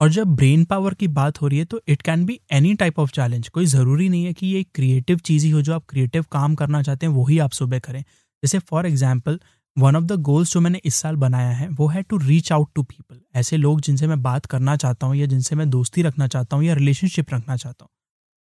और 0.00 0.10
जब 0.10 0.34
ब्रेन 0.36 0.64
पावर 0.64 0.94
की 0.94 1.06
बात 1.10 1.40
हो 1.42 1.46
रही 1.48 1.58
है 1.58 1.64
तो 1.64 1.80
it 1.88 2.02
can 2.02 2.24
be 2.26 2.38
any 2.52 2.74
type 2.74 2.98
of 2.98 3.10
challenge 3.12 3.48
कोई 3.48 3.66
ज़रूरी 3.66 4.08
नहीं 4.08 4.24
है 4.24 4.32
कि 4.32 4.46
ये 4.46 4.62
क्रिएटिव 4.74 5.18
चीज़ 5.20 5.44
ही 5.44 5.50
हो 5.50 5.62
जो 5.62 5.74
आप 5.74 5.84
क्रिएटिव 5.88 6.24
काम 6.32 6.54
करना 6.54 6.82
चाहते 6.82 7.06
हैं 7.06 7.12
वही 7.14 7.38
आप 7.38 7.52
सुबह 7.52 7.78
करें। 7.78 8.00
जैसे 8.02 8.58
for 8.60 8.86
example 8.86 9.38
one 9.76 9.96
of 9.96 10.04
the 10.04 10.12
goals 10.22 10.52
जो 10.52 10.60
मैंने 10.60 10.80
इस 10.84 10.94
साल 10.94 11.16
बनाया 11.16 11.50
है, 11.50 11.68
वो 11.68 11.86
है 11.88 12.02
to 12.02 12.16
reach 12.18 12.52
out 12.52 12.68
to 12.74 12.82
people 12.84 13.20
ऐसे 13.36 13.56
लोग 13.56 13.80
जिनसे 13.80 14.06
मैं 14.06 14.22
बात 14.22 14.46
करना 14.46 14.76
चाहता 14.76 15.06
हूँ 15.06 15.16
या 15.16 15.26
जिनसे 15.26 15.56
मैं 15.56 15.68
दोस्ती 15.70 16.02
रखना 16.02 16.26
चाहता 16.28 16.56
हूँ 16.56 16.64
या 16.64 16.74
रिलेशनशिप 16.74 17.34
रखना 17.34 17.56
चाहता 17.56 17.84
हूँ, 17.84 17.90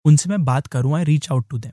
उनसे 0.06 0.30
मैं 0.30 0.44
बात 0.46 0.68
करूँ 0.68 0.96
I 0.96 1.04
reach 1.06 1.32
out 1.32 1.48
to 1.50 1.58
them 1.60 1.72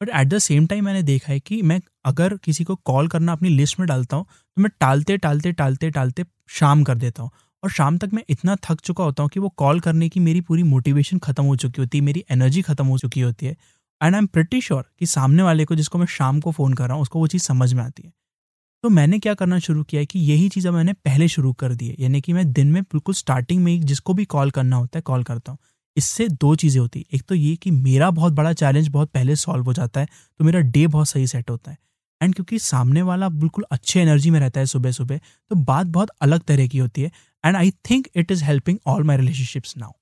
but 0.00 0.08
at 0.10 0.28
the 0.28 0.38
same 0.38 0.66
time 0.66 0.84
मैंने 0.84 1.02
देखा 1.02 1.32
है 1.32 1.40
कि 1.40 1.60
मैं 1.62 1.80
अगर 2.04 2.36
किसी 2.36 2.64
को 2.64 2.74
कॉल 2.84 3.08
करना 3.08 3.32
अपनी 3.32 3.48
लिस्ट 3.48 3.78
में 3.80 3.86
डालता 3.88 4.16
हूँ 4.16 4.24
तो 4.24 4.62
मैं 4.62 4.70
टालते 4.80 5.16
टालते 5.16 5.52
टालते 5.52 5.90
टालते 5.90 6.24
शाम 6.50 6.82
कर 6.84 6.94
देता 6.94 7.22
हूँ। 7.22 7.30
और 7.62 7.70
शाम 7.70 7.96
तक 7.98 8.10
मैं 8.12 8.22
इतना 8.28 8.56
थक 8.64 8.80
चुका 8.80 9.04
होता 9.04 9.22
हूँ 9.22 9.30
कि 9.30 9.40
वो 9.40 9.48
कॉल 9.48 9.80
करने 9.80 10.08
की 10.08 10.20
मेरी 10.20 10.40
पूरी 10.40 10.62
मोटिवेशन 10.62 11.18
खत्म 11.18 11.44
हो 11.44 11.56
चुकी 11.56 11.80
होती 11.80 11.98
है, 11.98 12.04
मेरी 12.04 12.24
एनर्जी 12.30 12.62
खत्म 12.62 12.86
हो 12.86 12.98
चुकी 12.98 13.20
होती 13.20 13.46
है। 13.46 13.52
And 14.00 14.14
I 14.14 14.18
am 14.18 14.26
pretty 14.26 14.60
sure 14.60 14.84
कि 14.98 15.06
सामने 15.06 15.42
वाले 15.42 15.64
को, 15.64 15.74
जिसको 15.74 15.98
मैं 15.98 16.06
शाम 16.06 16.40
को 16.40 16.50
फ़ोन 16.52 16.74
कर 16.74 16.84
रहा 16.84 16.94
हूँ, 16.94 17.02
उसको 17.02 17.18
वो 17.18 17.26
चीज़ 17.26 17.42
समझ 17.42 17.72
में 17.72 17.82
आती 17.84 18.02
है। 18.06 18.12
तो 18.84 18.88
मैंने 18.88 19.18
क्या 19.18 19.34
करना 19.34 19.58
शुरू 19.58 19.82
किया 19.82 20.00
है 20.00 20.06
कि 20.06 20.18
यही 20.20 20.48
चीज़ 20.48 20.68
मैंने 20.68 20.92
पहले 20.92 21.28
शुरू 21.28 21.52
कर 21.52 21.74
दी 21.74 21.88
है। 21.88 21.94
यानी 21.98 22.20
कि 22.20 22.32
मैं 22.32 22.52
दिन 22.52 22.72
में 22.72 22.82
बिल्कुल 22.82 23.14
स्टार्टिंग 23.14 23.62
में 23.64 23.80
जिसको 23.80 24.14
भी 24.14 24.24
कॉल 24.24 24.50
करना 24.50 24.76
होता 24.76 24.98
है 24.98 25.02
कॉल 25.02 25.22
करता 25.22 25.52
हूँ। 25.52 25.58
इससे 25.96 26.28
दो 26.30 26.54
चीज़ें 26.56 26.80
होती 26.80 27.04
एक 27.14 27.22
तो 27.22 27.34
ये 27.34 27.54
कि 27.56 27.70
मेरा 27.70 28.10
बहुत 28.12 28.32
बड़ा 28.32 28.52
चैलेंज 28.54 28.88
बहुत 28.88 29.10
पहले 29.10 29.36
सॉल्व 29.36 29.64
हो 29.64 29.72
जाता 29.72 30.00
है 30.00 30.06
तो 30.40 30.44
मेरा 30.44 30.60
डे 30.60 30.86
बहुत 30.86 31.08
सही 31.08 31.26
सेट 31.26 31.50
होता 31.50 31.70
है। 31.70 31.76
एंड 32.20 32.34
क्योंकि 32.34 32.58
सामने 32.58 33.02
वाला 33.02 33.28
बिल्कुल 33.30 33.64
अच्छे 33.70 34.00
एनर्जी 34.00 34.30
में 34.30 34.38
रहता 34.40 34.60
है 34.60 34.66
सुबह 34.66 34.90
सुबह 34.92 35.18
तो 35.18 35.56
बात 35.56 35.86
बहुत 35.88 36.08
अलग 36.22 36.42
तरह 36.42 36.66
की 36.66 36.78
होती 36.78 37.02
है। 37.02 37.10
And 37.44 37.56
I 37.56 37.70
think 37.90 38.08
it 38.16 38.30
is 38.32 38.44
helping 38.44 38.78
all 38.86 39.04
my 39.04 39.16
relationships 39.16 39.76
now 39.76 39.92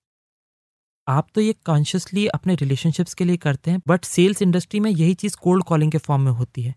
आप 1.06 1.26
तो 1.34 1.40
ये 1.40 1.52
कॉन्शियसली 1.66 2.26
अपने 2.28 2.54
रिलेशनशिप्स 2.54 3.14
के 3.14 3.24
लिए 3.24 3.36
करते 3.38 3.70
हैं 3.70 3.80
बट 3.88 4.04
सेल्स 4.04 4.42
इंडस्ट्री 4.42 4.80
में 4.80 4.90
यही 4.90 5.14
चीज़ 5.14 5.36
कोल्ड 5.36 5.64
कॉलिंग 5.64 5.92
के 5.92 5.98
फॉर्म 5.98 6.22
में 6.22 6.32
होती 6.32 6.62
है। 6.62 6.74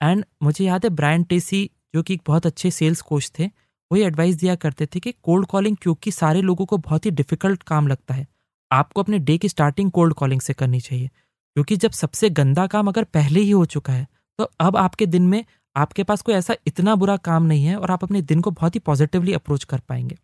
एंड 0.00 0.24
मुझे 0.42 0.64
याद 0.64 0.84
है 0.84 0.90
ब्रायन 0.92 1.24
टेसी 1.24 1.70
जो 1.94 2.02
कि 2.02 2.18
बहुत 2.26 2.46
अच्छे 2.46 2.70
सेल्स 2.70 3.00
कोच 3.02 3.30
थे, 3.38 3.46
वही 3.90 4.02
एडवाइस 4.02 4.36
दिया 4.36 4.54
करते 4.56 4.86
थे 4.86 5.00
कि 5.00 5.12
कोल्ड 5.22 5.46
कॉलिंग 5.46 5.76
क्योंकि 5.82 6.10
सारे 6.12 6.42
लोगों 6.42 6.66
को 6.66 6.78
बहुत 6.78 7.06
ही 7.06 7.10
डिफ़िकल्ट 7.12 7.62
काम 7.62 7.88
लगता 7.88 8.14
है। 8.14 8.26
आपको 8.72 9.02
अपने 9.02 9.18
डे 9.18 9.38
की 9.38 9.48
स्टार्टिंग 9.48 9.90
कोल्ड 9.90 10.14
कॉलिंग 10.14 10.40
से 10.40 10.52
करनी 10.52 10.80
चाहिए। 10.80 11.06
क्योंकि 11.06 11.76
जब 11.76 11.90
सबसे 11.90 12.30
गंदा 12.30 12.66
काम 12.66 12.88
अगर 12.88 13.04
पहले 13.04 13.40
ही 13.40 13.50
हो 13.50 13.64
चुका 13.64 13.92
है 13.92 14.06
तो 14.38 14.50
अब 14.60 14.76
आपके 14.76 15.06
दिन 15.06 15.22
में 15.22 15.44
आपके 15.76 16.04
पास 16.04 16.22
कोई 16.22 16.34
ऐसा 16.34 16.54
इतना 16.66 16.94
बुरा 16.94 17.16
काम 17.16 17.42
नहीं 17.42 17.64
है 17.64 17.76
और 17.76 17.90
आप 17.90 18.04
अपने 18.04 18.22
दिन 18.22 18.40
को 18.40 18.50
बहुत 18.50 18.74
ही 18.74 18.80
पॉजिटिवली 18.80 19.32
अप्रोच 19.32 19.64
कर 19.64 19.80
पाएँगे। 19.80 20.18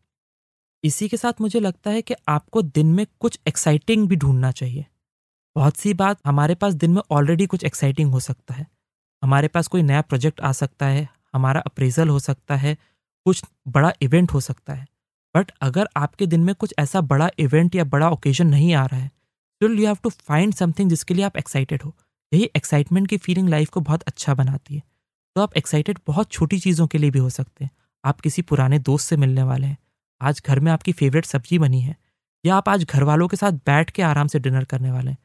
इसी 0.85 1.09
के 1.09 1.17
साथ 1.17 1.41
मुझे 1.41 1.61
लगता 1.61 1.91
है 1.91 2.03
कि 2.03 2.15
आपको 2.29 2.63
दिन 2.63 2.87
में 2.87 3.07
कुछ 3.21 3.39
एक्साइटिंग 3.49 4.09
भी 4.09 4.17
ढूंढना 4.17 4.51
चाहिए। 4.51 4.87
बहुत 5.57 5.77
सी 5.77 5.95
बात 5.95 6.19
हमारे 6.27 6.55
पास 6.55 6.75
दिन 6.75 6.91
में 6.91 7.03
ऑलरेडी 7.11 7.47
कुछ 7.47 7.65
एक्साइटिंग 7.65 8.11
हो 8.13 8.21
सकता 8.21 8.55
है। 8.55 8.67
हमारे 9.23 9.49
पास 9.49 9.69
कोई 9.69 9.83
नया 9.83 10.01
प्रोजेक्ट 10.01 10.41
आ 10.41 10.53
सकता 10.53 10.87
है, 10.87 11.09
हमारा 11.35 11.61
अप्रेजल 11.61 12.09
हो 12.09 12.19
सकता 12.19 12.57
है, 12.57 12.77
कुछ 13.25 13.45
बड़ा 13.69 13.93
इवेंट 14.03 14.33
हो 14.33 14.41
सकता 14.41 14.75
है। 14.75 14.87
बट 15.35 15.51
अगर 15.61 15.89
आपके 15.97 16.27
दिन 16.27 16.41
में 16.41 16.55
कुछ 16.55 16.75
ऐसा 16.79 17.01
बड़ा 17.01 17.31
इवेंट 17.39 17.75
या 17.75 17.85
बड़ा 17.85 18.11
ओकेजन 18.11 18.47
नहीं 18.47 18.75
आ 18.75 18.87
रहा 18.87 19.01
है 19.01 19.11
तो 19.61 19.69
you 19.69 19.87
have 19.87 19.97
to 20.03 20.11
find 20.11 20.55
something 20.55 20.91
जिसके 20.91 21.15
लिए 21.15 21.25
आप 21.25 21.37
एक्साइटेड 21.37 21.83
हो। 21.83 21.95
यही 22.33 22.51
एक्साइटमेंट 22.57 23.09
की 23.09 23.17
फीलिंग 23.17 23.49
लाइफ 23.49 23.69
को 23.69 23.81
बहुत 23.81 24.03
अच्छा 24.03 24.35
बनाती 24.35 24.75
है। 24.75 24.83
तो 25.37 25.43
आप 25.43 25.57
एक्साइटेड 25.57 25.99
बहुत 26.07 26.31
छोटी 26.31 26.59
चीज़ों 26.59 26.87
के 26.87 26.99
लिए 26.99 27.11
भी 27.11 27.19
हो 27.19 27.31
सकते 27.31 27.65
हैं। 27.65 27.71
आप 28.05 28.21
किसी 28.21 28.43
पुराने 28.43 28.79
दोस्त 28.79 29.09
से 29.09 29.17
मिलने 29.17 29.43
वाले 29.43 29.67
हैं। 29.67 29.77
आज 30.21 30.43
घर 30.47 30.61
में 30.61 30.73
आपकी 30.73 30.93
फेवरेट 30.93 31.25
सब्ज़ी 31.25 31.59
बनी 31.59 31.81
है। 31.81 31.97
या 32.45 32.57
आप 32.57 32.69
आज 32.69 32.85
घर 32.85 33.03
वालों 33.03 33.29
के 33.29 33.37
साथ 33.37 33.53
बैठ 33.53 33.91
के 33.91 34.03
आराम 34.03 34.27
से 34.27 34.39
डिनर 34.39 34.65
करने 34.65 34.91
वाले 34.91 35.11
हैं। 35.11 35.19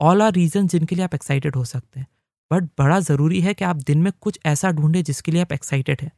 ऑल 0.00 0.22
आर 0.22 0.32
रीजन 0.32 0.66
जिनके 0.66 0.96
लिए 0.96 1.04
आप 1.04 1.14
एक्साइटेड 1.14 1.56
हो 1.56 1.64
सकते 1.64 2.00
हैं। 2.00 2.06
बट 2.50 2.64
बड़ा 2.78 3.00
ज़रूरी 3.00 3.40
है 3.40 3.54
कि 3.54 3.64
आप 3.64 3.76
दिन 3.76 4.02
में 4.02 4.12
कुछ 4.20 4.38
ऐसा 4.46 4.70
ढूंढें 4.70 5.02
जिसके 5.04 5.32
लिए 5.32 5.42
आप 5.42 5.52
एक्साइटेड 5.52 6.02
हैं। 6.02 6.12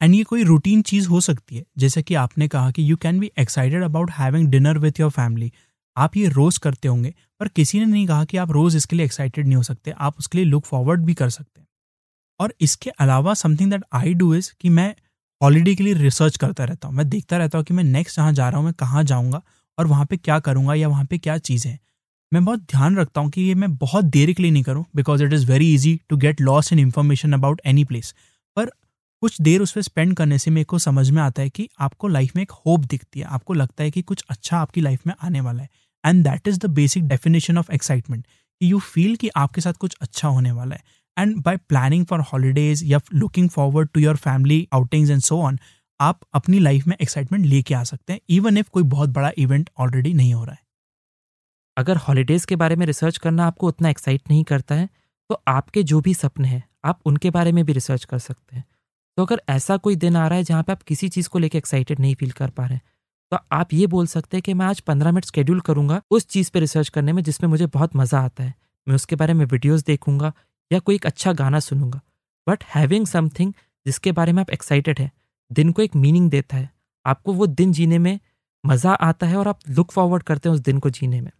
एंड 0.00 0.14
ये 0.14 0.22
कोई 0.24 0.42
रूटीन 0.44 0.82
चीज़ 0.82 1.08
हो 1.08 1.20
सकती 1.20 1.56
है। 1.56 1.64
जैसे 1.78 2.02
कि 2.02 2.14
आपने 2.16 2.48
कहा 2.48 2.70
कि 2.70 2.90
you 2.90 2.96
can 2.96 3.18
be 3.20 3.30
excited 3.38 3.82
about 3.82 4.10
having 4.10 4.48
dinner 4.48 4.78
with 4.78 5.00
your 5.00 5.10
family 5.10 5.52
आप 5.96 6.16
ये 6.16 6.28
रोज़ 6.28 6.58
करते 6.60 6.88
होंगे, 6.88 7.14
पर 7.40 7.48
किसी 7.48 7.78
ने 7.78 7.84
नहीं 7.84 8.06
कहा 8.06 8.24
कि 8.24 8.36
आप 8.36 8.50
रोज़ 8.50 8.76
इसके 8.76 8.96
लिए 8.96 9.06
एक्साइटेड 9.06 9.46
नहीं 9.46 9.56
हो 9.56 9.62
सकते। 9.62 9.90
आप 9.90 10.18
उसके 10.18 10.38
लिए 10.38 10.46
लुक 10.46 10.64
फॉरवर्ड 10.64 11.00
भी 11.00 11.14
कर 11.14 11.30
सकते 11.30 11.60
हैं। 11.60 11.66
और 12.40 12.54
इसके 12.60 12.90
अलावा 12.90 13.34
something 13.34 13.70
that 13.70 13.84
I 13.94 14.14
do 14.14 14.34
is 14.34 14.52
कि 14.60 14.68
मैं 14.70 14.94
हॉलीडे 15.40 15.74
के 15.74 15.84
लिए 15.84 15.94
रिसर्च 15.94 16.36
करता 16.36 16.64
रहता 16.64 16.88
हूँ। 16.88 16.96
मैं 16.96 17.08
देखता 17.08 17.36
रहता 17.36 17.58
हूँ 17.58 17.64
कि 17.64 17.74
मैं 17.74 17.84
नेक्स्ट 17.84 18.16
जहाँ 18.16 18.32
जा 18.32 18.48
रहा 18.48 18.58
हूँ, 18.58 18.64
मैं 18.64 18.74
कहाँ 18.74 19.04
जाऊँगा 19.04 19.42
और 19.78 19.86
वहाँ 19.86 20.06
पे 20.06 20.16
क्या 20.16 20.38
करूँगा 20.40 20.74
या 20.74 20.88
वहाँ 20.88 21.04
पे 21.04 21.18
क्या 21.18 21.36
चीज़ें 21.38 21.70
हैं। 21.70 21.78
मैं 22.32 22.44
बहुत 22.44 22.60
ध्यान 22.62 22.96
रखता 22.96 23.20
हूँ 23.20 23.30
कि 23.30 23.40
ये 23.40 23.54
मैं 23.54 23.74
बहुत 23.76 24.04
देर 24.06 24.32
के 24.32 24.42
लिए 24.42 24.52
नहीं 24.52 24.62
करूँ 24.62 24.84
because 24.96 25.22
it 25.24 25.32
is 25.32 25.46
very 25.46 25.72
easy 25.74 25.98
to 26.08 26.16
get 26.16 26.40
lost 26.40 26.72
in 26.72 26.78
information 26.78 27.32
about 27.32 27.60
any 27.66 27.84
place 27.84 28.14
पर 28.56 28.70
कुछ 29.22 29.40
देर 29.40 29.60
उस 29.60 29.72
पर 29.72 29.82
स्पेंड 29.82 30.14
करने 30.16 30.38
से 30.38 30.50
मेरे 30.50 30.64
को 30.64 30.78
समझ 30.78 31.08
में 31.10 31.20
आता 31.22 31.42
है 31.42 31.50
कि 31.50 31.68
आपको 31.80 32.08
लाइफ 32.08 32.36
में 32.36 32.42
एक 32.42 32.50
होप 32.56 32.80
दिखती 32.80 33.20
है। 33.20 33.26
आपको 33.26 33.54
लगता 33.54 33.84
है 33.84 33.90
कि 33.90 34.02
कुछ 34.02 34.24
अच्छा 34.30 34.58
आपकी 34.58 34.80
लाइफ 34.80 35.06
में 35.06 35.14
आने 35.22 35.40
वाला 35.40 35.62
है। 35.62 35.68
And 36.04 36.22
that 36.24 36.48
is 36.48 36.58
the 36.58 36.66
basic 36.70 37.08
definition 37.08 37.58
of 37.58 37.72
excitement 37.72 38.24
कि 38.24 38.70
यू 38.72 38.78
फील 38.80 39.16
कि 39.16 39.28
आपके 39.36 39.60
साथ 39.60 39.72
कुछ 39.72 39.96
अच्छा 40.00 40.28
होने 40.28 40.52
वाला 40.52 40.76
है। 40.76 40.82
And 41.16 41.36
by 41.42 41.56
planning 41.58 42.04
for 42.06 42.20
holidays 42.32 42.82
या 42.84 43.00
looking 43.14 43.48
forward 43.48 43.88
to 43.94 44.00
your 44.00 44.16
family 44.18 44.66
outings 44.72 45.10
and 45.10 45.20
so 45.20 45.40
on 45.42 45.58
आप 46.00 46.20
अपनी 46.34 46.58
लाइफ 46.58 46.86
में 46.86 46.96
एक्साइटमेंट 47.02 47.46
लेके 47.46 47.74
आ 47.74 47.82
सकते 47.84 48.12
हैं 48.12 48.20
इवन 48.28 48.56
इफ़ 48.56 48.68
कोई 48.70 48.82
बहुत 48.84 49.10
बड़ा 49.10 49.30
इवेंट 49.38 49.70
ऑलरेडी 49.78 50.12
नहीं 50.14 50.34
हो 50.34 50.44
रहा 50.44 50.54
है। 50.54 50.66
अगर 51.76 51.96
हॉलीडेज़ 51.98 52.46
के 52.46 52.56
बारे 52.56 52.76
में 52.76 52.86
रिसर्च 52.86 53.18
करना 53.18 53.46
आपको 53.46 53.68
उतना 53.68 53.88
एक्साइट 53.88 54.22
नहीं 54.30 54.44
करता 54.44 54.74
है 54.74 54.88
तो 55.30 55.42
आपके 55.48 55.82
जो 55.82 56.00
भी 56.00 56.14
सपने 56.14 56.48
हैं, 56.48 56.62
आप 56.84 57.00
उनके 57.06 57.30
बारे 57.30 57.52
में 57.52 57.64
भी 57.64 57.72
रिसर्च 57.72 58.04
कर 58.04 58.18
सकते 58.18 58.56
हैं। 58.56 58.64
तो 59.18 59.24
अगर 59.24 59.40
ऐसा 59.48 59.76
कोई 59.76 59.96
दिन 59.96 60.16
आ 60.16 60.26
रहा 60.28 60.38
है 60.38 60.44
जहाँ 60.44 60.62
पे 60.62 60.72
आप 60.72 60.82
किसी 60.82 61.08
चीज़ 61.08 61.28
को 61.28 61.38
लेकर 61.38 61.58
एक्साइटेड 61.58 62.00
नहीं 62.00 62.14
फील 62.14 62.30
कर 62.30 62.50
पा 62.50 62.66
रहे 62.66 62.78
तो 63.32 63.38
आप 63.52 63.72
ये 63.72 63.86
बोल 63.86 64.06
सकते 64.06 64.36
हैं 64.36 64.42
कि 64.42 64.52
मैं 64.54 64.66
आज 64.66 64.80
पंद्रह 64.80 65.12
मिनट 65.12 65.24
स्केड्यूल 65.24 65.60
करूँगा 65.60 66.00
उस 66.10 66.26
चीज़ 66.26 66.50
पे 66.50 66.60
रिसर्च 66.60 66.88
करने 66.88 67.12
में 67.12 67.22
जिसमें 67.22 67.48
मुझे 67.50 67.66
बहुत 67.66 67.96
मज़ा 67.96 68.20
आता 68.20 68.44
है। 68.44 68.54
मैं 68.86 68.94
उसके 68.94 69.16
बारे 69.16 69.34
में 69.34 69.44
वीडियोज़ 69.44 69.84
देखूँगा 69.86 70.32
या 70.70 70.78
कोई 70.78 70.94
एक 70.94 71.06
अच्छा 71.06 71.32
गाना 71.32 71.60
सुनूँगा। 71.60 72.00
बट 72.46 72.64
हैविंग 72.74 73.06
समथिंग 73.06 73.52
जिसके 73.86 74.12
बारे 74.12 74.32
में 74.32 74.40
आप 74.40 74.50
एक्साइटेड 74.50 75.00
हैं, 75.00 75.10
दिन 75.50 75.72
को 75.72 75.82
एक 75.82 75.96
मीनिंग 75.96 76.30
देता 76.30 76.56
है। 76.56 76.70
आपको 77.06 77.32
वो 77.32 77.46
दिन 77.46 77.72
जीने 77.72 77.98
में 77.98 78.18
मज़ा 78.64 78.92
आता 78.92 79.26
है 79.26 79.36
और 79.36 79.48
आप 79.48 79.68
लुक 79.68 79.90
फॉरवर्ड 79.92 80.22
करते 80.22 80.48
हैं 80.48 80.54
उस 80.54 80.60
दिन 80.60 80.78
को 80.78 80.90
जीने 80.90 81.20
में। 81.20 81.30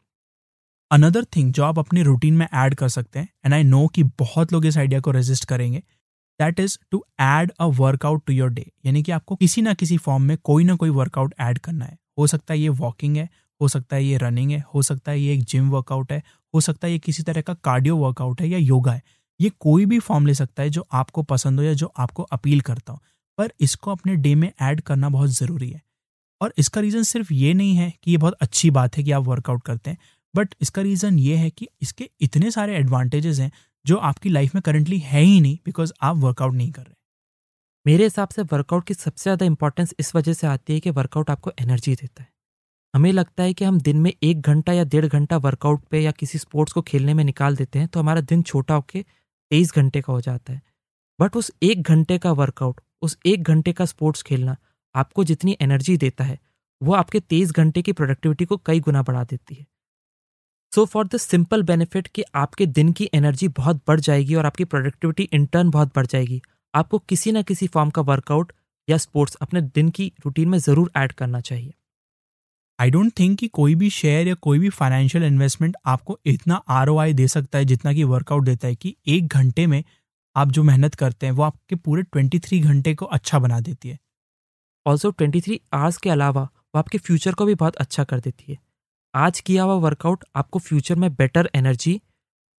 अनदर 0.90 1.24
थिंग 1.36 1.52
जो 1.52 1.64
आप 1.64 1.78
अपने 1.78 2.02
रूटीन 2.02 2.34
में 2.34 2.46
ऐड 2.46 2.74
कर 2.74 2.88
सकते 2.88 3.18
हैं 3.18 3.28
एंड 3.44 3.54
आई 3.54 3.62
नो 3.62 3.86
कि 3.86 4.02
बहुत 4.18 4.52
लोग 4.52 4.66
इस 4.66 4.78
आइडिया 4.78 5.00
को 5.00 5.10
रेजिस्ट 5.10 5.44
करेंगे 5.44 5.82
that 6.40 6.60
is 6.60 6.78
to 6.90 7.04
add 7.20 7.50
a 7.60 7.64
workout 7.78 8.22
to 8.26 8.32
your 8.32 8.50
day 8.50 8.70
यानी 8.86 9.02
कि 9.02 9.12
आपको 9.12 9.36
किसी 9.36 9.62
ना 9.62 9.74
किसी 9.74 9.96
फॉर्म 9.98 10.22
में 10.22 10.36
कोई 10.44 10.64
ना 10.64 10.76
कोई 10.76 10.90
वर्कआउट 10.90 11.34
ऐड 11.40 11.58
करना 11.58 11.84
है। 11.84 11.96
हो 12.18 12.26
सकता 12.26 12.54
है 12.54 12.60
ये 12.60 12.68
वॉकिंग 12.68 13.16
है, 13.16 13.28
हो 13.60 13.68
सकता 13.68 13.96
है 13.96 14.04
ये 14.04 14.16
रनिंग 14.16 14.50
है, 14.50 14.62
हो 14.74 14.82
सकता 14.82 15.12
है 15.12 15.20
ये 15.20 15.34
एक 15.34 15.42
जिम 15.44 15.70
वर्कआउट 15.70 16.12
है, 16.12 16.22
हो 16.54 16.60
सकता 16.60 16.86
है 16.86 16.92
ये 16.92 16.98
किसी 16.98 17.22
तरह 17.22 17.40
का 17.40 17.54
कार्डियो 17.54 17.96
वर्कआउट 17.96 18.40
है 18.40 18.48
या 18.48 18.58
योगा 18.58 18.92
है। 18.92 19.02
ये 19.40 19.50
कोई 19.60 19.86
भी 19.86 19.98
फॉर्म 19.98 20.26
ले 20.26 20.34
सकता 20.34 20.62
है 20.62 20.70
जो 20.70 20.86
आपको 20.92 21.22
पसंद 21.22 21.58
हो 21.58 21.64
या 21.64 21.72
जो 21.72 21.92
आपको 21.96 22.22
अपील 22.22 22.60
करता 22.60 22.92
हो। 22.92 23.02
पर 23.38 23.52
इसको 23.60 23.90
अपने 23.90 24.14
डे 24.16 24.34
में 24.34 24.50
ऐड 24.62 24.80
करना 24.80 25.08
बहुत 25.08 25.30
ज़रूरी 25.30 25.70
है। 25.70 25.82
और 26.40 26.54
इसका 26.58 26.80
रीज़न 26.80 27.02
सिर्फ़ 27.02 27.32
ये 27.32 27.52
नहीं 27.54 27.74
है 27.76 27.92
कि 28.02 28.10
ये 28.10 28.16
बहुत 28.16 28.34
अच्छी 28.40 28.70
बात 28.70 28.96
है 28.96 29.02
कि 29.04 29.12
आप 29.12 29.22
वर्कआउट 29.22 29.62
करते 29.62 29.90
हैं 29.90 29.98
बट 30.34 30.54
इसका 30.60 30.82
रीज़न 30.82 31.18
ये 31.18 31.36
है 31.36 31.50
कि 31.50 31.68
इसके 31.82 32.08
इतने 32.20 32.50
सारे 32.50 32.76
एडवांटेजेस 32.76 33.38
हैं 33.38 33.50
जो 33.84 33.96
आपकी 33.98 34.28
लाइफ 34.28 34.54
में 34.54 34.62
करंटली 34.62 34.98
है 34.98 35.20
ही 35.20 35.40
नहीं 35.40 35.58
बिकॉज़ 35.64 35.92
आप 36.02 36.16
वर्कआउट 36.16 36.54
नहीं 36.54 36.70
कर 36.70 36.82
रहे। 36.82 36.94
मेरे 37.86 38.04
हिसाब 38.04 38.28
से 38.28 38.42
वर्कआउट 38.44 38.84
की 38.84 38.94
सबसे 38.94 39.22
ज़्यादा 39.22 39.46
इंपॉर्टेंस 39.46 39.94
इस 39.98 40.14
वजह 40.14 40.32
से 40.32 40.46
आती 40.46 40.74
है 40.74 40.80
कि 40.80 40.90
वर्कआउट 40.90 41.30
आपको 41.30 41.52
एनर्जी 41.60 41.94
देता 41.94 42.22
है। 42.22 42.28
हमें 42.94 43.10
लगता 43.12 43.42
है 43.42 43.52
कि 43.54 43.64
हम 43.64 43.80
दिन 43.80 43.96
में 43.96 44.12
एक 44.22 44.40
घंटा 44.42 44.72
या 44.72 44.84
डेढ़ 44.84 45.06
घंटा 45.06 45.36
वर्कआउट 45.38 45.84
पे 45.84 46.00
या 46.00 46.10
किसी 46.10 46.38
स्पोर्ट्स 46.38 46.72
को 46.72 46.82
खेलने 46.82 47.14
में 47.14 47.22
निकाल 47.24 47.56
देते 47.56 47.78
हैं 47.78 47.88
तो 47.88 48.00
हमारा 48.00 48.20
दिन 48.22 48.42
छोटा 48.42 48.74
होकर 48.74 49.02
तेईस 49.02 49.72
घंटे 49.74 50.00
का 50.00 50.12
हो 50.12 50.20
जाता 50.20 50.52
है। 50.52 50.62
बट 51.18 51.36
उस 51.36 51.50
एक 51.62 51.82
घंटे 51.82 52.18
का 52.18 52.32
वर्कआउट 52.34 52.80
उस 53.02 53.16
एक 53.26 53.42
घंटे 53.42 53.72
का 53.72 53.84
स्पोर्ट्स 53.86 54.22
खेलना 54.22 54.56
आपको 54.94 55.24
जितनी 55.24 55.56
एनर्जी 55.60 55.96
देता 55.96 56.24
है, 56.24 56.38
वो 56.80 56.92
आपके 56.94 57.20
तेईस 57.20 57.52
घंटे 57.52 57.82
की 57.82 57.92
प्रोडक्टिविटी 57.92 58.44
को 58.44 58.56
कई 58.56 58.80
गुना 58.80 59.02
बढ़ा 59.02 59.24
देती 59.24 59.54
है। 59.54 59.66
So 60.72 60.84
for 60.84 61.06
the 61.06 61.16
simple 61.16 61.62
benefit 61.62 62.06
कि 62.06 62.22
आपके 62.34 62.66
दिन 62.68 62.92
की 62.92 63.08
एनर्जी 63.14 63.48
बहुत 63.48 63.80
बढ़ 63.88 64.00
जाएगी 64.00 64.34
और 64.34 64.46
आपकी 64.46 64.64
प्रोडक्टिविटी 64.64 65.28
इंटर्न 65.32 65.70
बहुत 65.70 65.94
बढ़ 65.96 66.06
जाएगी। 66.06 66.40
आपको 66.74 66.98
किसी 66.98 67.32
ना 67.32 67.42
किसी 67.42 67.66
फॉर्म 67.66 67.90
का 67.90 68.02
वर्कआउट 68.02 68.52
या 68.88 68.96
स्पोर्ट्स 68.96 69.34
अपने 69.34 69.60
दिन 69.60 69.88
की 69.90 70.12
रूटीन 70.24 70.48
में 70.48 70.58
ज़रूर 70.58 70.90
ऐड 70.96 71.12
करना 71.12 71.40
चाहिए। 71.40 71.72
आई 72.78 72.90
डोंट 72.90 73.12
थिंक 73.18 73.38
कि 73.38 73.48
कोई 73.48 73.74
भी 73.74 73.90
शेयर 73.90 74.28
या 74.28 74.34
कोई 74.34 74.58
भी 74.58 74.68
फाइनेंशियल 74.70 75.24
इन्वेस्टमेंट 75.24 75.76
आपको 75.86 76.18
इतना 76.26 76.54
आरओआई 76.70 77.12
दे 77.12 77.28
सकता 77.28 77.58
है 77.58 77.64
जितना 77.64 77.92
कि 77.92 78.04
वर्कआउट 78.04 78.44
देता 78.44 78.68
है 78.68 78.74
कि 78.74 78.94
एक 79.08 79.26
घंटे 79.28 79.66
में 79.66 79.82
आप 80.36 80.48
जो 80.48 80.62
मेहनत 80.62 80.94
करते 80.94 81.26
हैं 81.26 81.32
वो 81.32 81.42
आपके 81.42 81.76
पूरे 81.76 82.02
ट्वेंटी 82.02 82.38
थ्री 82.38 82.60
घंटे 82.60 82.94
को 82.94 83.04
अच्छा 83.06 83.38
बना 83.38 83.60
देती 83.60 83.88
है। 83.88 83.98
ऑल्सो 84.86 85.10
ट्वेंटी 85.10 85.40
थ्री 85.40 85.60
आवर्स 85.72 85.96
के 85.96 86.10
अलावा 86.10 86.42
वो 86.42 86.78
आपके 86.78 86.98
फ्यूचर 86.98 87.34
को 87.34 87.44
भी 87.44 87.54
बहुत 87.56 87.76
अच्छा 87.76 88.04
कर 88.04 88.20
देती 88.20 88.52
है। 88.52 88.58
आज 89.14 89.38
किया 89.40 89.62
हुआ 89.62 89.74
वर्कआउट 89.76 90.24
आपको 90.36 90.58
फ्यूचर 90.58 90.94
में 90.94 91.14
बेटर 91.14 91.48
एनर्जी 91.54 92.00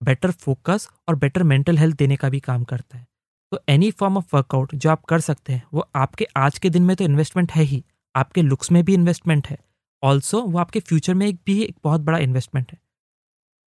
बेटर 0.02 0.32
फोकस 0.34 0.88
और 1.08 1.16
बेटर 1.16 1.44
मेंटल 1.44 1.78
हेल्थ 1.78 1.98
देने 1.98 2.16
का 2.16 2.30
भी 2.30 2.40
काम 2.40 2.64
करता 2.64 2.98
है। 2.98 3.06
तो 3.52 3.60
एनी 3.70 3.90
फॉर्म 3.92 4.18
ऑफ़ 4.18 4.36
वर्कआउट 4.36 4.74
जो 4.76 4.90
आप 4.90 5.04
कर 5.06 5.20
सकते 5.20 5.54
हैं, 5.54 5.64
वो 5.74 5.88
आपके 5.96 6.28
आज 6.38 6.58
के 6.60 6.70
दिन 6.70 6.84
में 6.84 6.96
तो 6.96 7.04
इन्वेस्टमेंट 7.04 7.52
है 7.52 7.64
ही, 7.64 7.84
आपके 8.16 8.42
लुक्स 8.42 8.72
में 8.72 8.84
भी 8.84 8.94
इन्वेस्टमेंट 8.94 9.48
है। 9.48 9.58
ऑल्सो 10.04 10.42
वो 10.42 10.60
आपके 10.60 10.80
फ्यूचर 10.80 11.14
में 11.14 11.26
एक 11.28 11.40
भी 11.46 11.62
एक 11.64 11.76
बहुत 11.84 12.02
बड़ा 12.02 12.18
इन्वेस्टमेंट 12.20 12.72
है। 12.72 12.80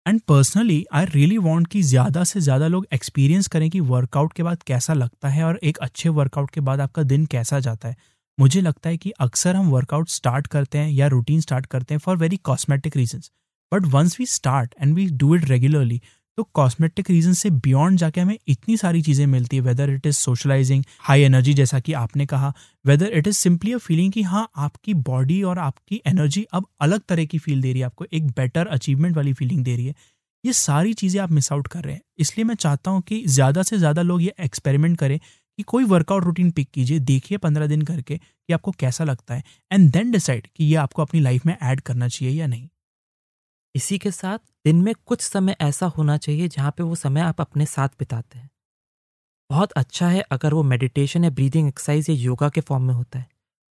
And 0.06 0.22
personally 0.28 0.84
I 0.94 1.06
really 1.06 1.38
want 1.40 1.68
कि 1.68 1.82
ज़्यादा 1.84 2.24
से 2.24 2.40
ज़्यादा 2.40 2.68
लोग 2.68 2.88
एक्सपीरियंस 2.94 3.48
करें 3.48 3.70
कि 3.70 3.80
वर्कआउट 3.82 4.34
के 4.34 4.44
बाद 4.44 4.64
कैसा 4.64 4.94
लगता 4.94 5.30
है 5.30 5.44
और 5.44 5.60
एक 5.64 5.78
अच्छे 5.80 6.10
वर्कआउट 6.12 6.52
के 6.52 6.62
बाद 6.62 6.82
आपका 6.82 7.04
दिन 7.04 7.26
कैसा 7.28 7.60
जाता 7.60 7.88
है। 7.88 7.96
मुझे 8.38 8.62
लगता 8.62 8.90
है 8.90 8.98
कि 8.98 9.12
अक्सर 9.20 9.56
हम 9.56 9.70
वर्कआउट 9.70 10.10
स्टार्ट 10.10 10.48
करते 10.48 10.78
हैं 10.78 10.90
या 10.92 11.08
रूटीन 11.08 11.42
स्टार्ट 11.42 11.66
करते 11.66 11.94
हैं 11.94 12.00
for 12.00 12.18
very 12.18 12.38
cosmetic 12.38 12.98
reasons 12.98 13.32
but 13.72 13.86
once 13.88 14.20
we 14.20 14.26
start 14.26 14.74
and 14.82 14.96
we 14.96 15.06
do 15.16 15.36
it 15.36 15.46
regularly 15.46 16.02
तो 16.38 16.44
कॉस्मेटिक 16.54 17.10
रीजन 17.12 17.34
से 17.34 17.50
बियॉन्ड 17.50 18.00
जाके 18.00 18.22
हमें 18.22 18.38
इतनी 18.48 18.76
सारी 18.78 19.02
चीज़ें 19.02 19.26
मिलती 19.28 19.56
है 19.56 19.62
whether 19.62 19.90
it 19.90 20.06
is 20.06 20.16
socialising 20.16 20.84
high 21.00 21.22
energy 21.22 21.54
जैसा 21.54 21.80
कि 21.80 21.94
आपने 21.94 22.26
कहा 22.26 22.54
whether 22.86 23.12
it 23.18 23.28
is 23.28 23.38
simply 23.38 23.74
a 23.74 23.78
feeling 23.78 24.12
कि 24.14 24.22
हाँ 24.24 24.48
आपकी 24.58 24.94
बॉडी 25.10 25.42
और 25.44 25.60
आपकी 25.60 26.02
एनर्जी 26.08 26.46
अब 26.54 26.66
अलग 26.82 27.02
तरह 27.10 27.26
की 27.26 27.38
फील 27.40 27.62
दे 27.62 27.72
रही 27.72 27.80
है, 27.80 27.86
आपको 27.86 28.06
एक 28.14 28.28
बेटर 28.32 28.68
अचीवमेंट 28.68 29.16
वाली 29.18 29.34
फीलिंग 29.34 29.64
दे 29.64 29.76
रही 29.76 29.86
है। 29.86 29.96
ये 30.44 30.54
सारी 30.54 30.94
चीज़ें 30.94 31.20
आप 31.22 31.32
मिस 31.32 31.52
आउट 31.52 31.68
कर 31.68 31.84
रहे 31.84 31.94
हैं। 31.94 32.02
इसलिए 32.20 32.46
मैं 32.46 32.56
चाहता 32.56 32.92
हूँ 32.92 33.02
कि 33.02 33.24
ज़्यादा 33.28 33.64
से 33.64 33.78
ज़्यादा 33.78 34.02
लोग 34.02 34.22
ये 34.22 34.34
एक्सपेरिमेंट 34.40 34.98
करें 35.00 35.20
कि 35.60 35.64
कोई 35.64 35.84
वर्कआउट 35.84 36.24
रूटीन 36.24 36.52
पिक 36.52 36.70
कीजिए, 36.72 37.00
देखिए 37.00 37.38
पंद्रह 37.38 37.68
दिन 37.68 37.82
करके 37.82 38.18
कि 38.18 38.54
आपको 38.54 38.72
कैसा 38.72 39.04
लगता 39.04 39.34
है 39.34 39.44
एंड 39.72 39.92
देन 39.92 40.12
डिसाइड 40.12 40.48
कि 40.48 40.66
ये 40.66 40.76
आपको 40.76 41.02
अपनी 41.02 41.20
लाइफ 41.20 41.46
में 41.46 41.58
ऐड 41.64 41.82
करना 41.82 42.08
चाहिए 42.08 42.40
या 42.40 42.48
नहीं। 42.48 42.68
इसी 43.76 43.98
के 43.98 44.12
साथ 44.12 44.38
दिन 44.66 44.82
में 44.82 44.94
कुछ 45.06 45.22
समय 45.22 45.56
ऐसा 45.62 45.86
होना 45.88 46.18
चाहिए 46.18 46.48
जहाँ 46.48 46.72
पे 46.72 46.84
वो 46.84 46.96
समय 46.96 47.22
आप 47.22 47.42
अपने 47.42 47.66
साथ 47.66 47.90
बिताते 48.00 48.40
हैं। 48.40 48.50
बहुत 49.50 49.72
अच्छा 49.72 50.08
है 50.08 50.22
अगर 50.32 50.54
वो 50.54 50.64
मेडिटेशन 50.64 51.24
या 51.24 51.30
ब्रीदिंग 51.30 51.68
एक्सरसाइज 51.68 52.10
या 52.10 52.16
योगा 52.16 52.50
के 52.50 52.62
फॉर्म 52.62 52.84
में 52.84 52.94
होता 52.94 53.20
है 53.20 53.30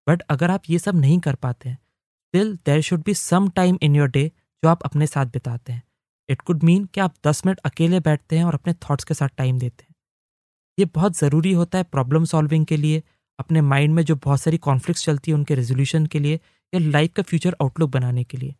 बट 0.06 0.22
अगर 0.30 0.50
आप 0.50 0.62
ये 0.70 0.78
सब 0.78 0.96
नहीं 0.96 1.18
कर 1.20 1.34
पाते 1.34 1.68
हैं 1.68 1.76
still 1.76 2.54
there 2.66 2.80
should 2.80 3.02
be 3.02 3.14
some 3.14 3.48
time 3.48 3.78
in 3.82 3.96
your 3.96 4.08
day 4.08 4.26
जो 4.62 4.68
आप 4.68 4.82
अपने 4.82 5.06
साथ 5.06 5.26
बिताते 5.26 5.72
हैं। 5.72 5.82
इट 6.28 6.40
कुड 6.40 6.62
मीन 6.62 6.84
कि 6.84 7.00
आप 7.00 7.14
दस 7.26 7.42
मिनट 7.46 7.58
अकेले 7.64 8.00
बैठते 8.00 8.38
हैं 8.38 8.44
और 8.44 8.54
अपने 8.54 8.72
थॉट्स 8.84 9.04
के 9.04 9.14
साथ 9.14 9.28
टाइम 9.28 9.58
देते 9.58 9.84
हैं। 9.84 9.87
ये 10.78 10.84
बहुत 10.84 11.18
ज़रूरी 11.18 11.52
होता 11.52 11.78
है 11.78 11.84
प्रॉब्लम 11.84 12.24
सॉल्विंग 12.24 12.66
के 12.66 12.76
लिए, 12.76 13.02
अपने 13.38 13.60
माइंड 13.60 13.94
में 13.94 14.02
जो 14.02 14.16
बहुत 14.16 14.40
सारी 14.40 14.58
कॉन्फ्लिक्ट 14.58 15.00
चलती 15.00 15.30
है 15.30 15.34
उनके 15.34 15.54
रेजोल्यूशन 15.54 16.06
के 16.06 16.18
लिए 16.18 16.40
या 16.72 16.80
लाइफ 16.80 17.12
का 17.12 17.22
फ्यूचर 17.22 17.56
आउटलुक 17.62 17.90
बनाने 17.90 18.24
के 18.24 18.38
लिए। 18.38 18.54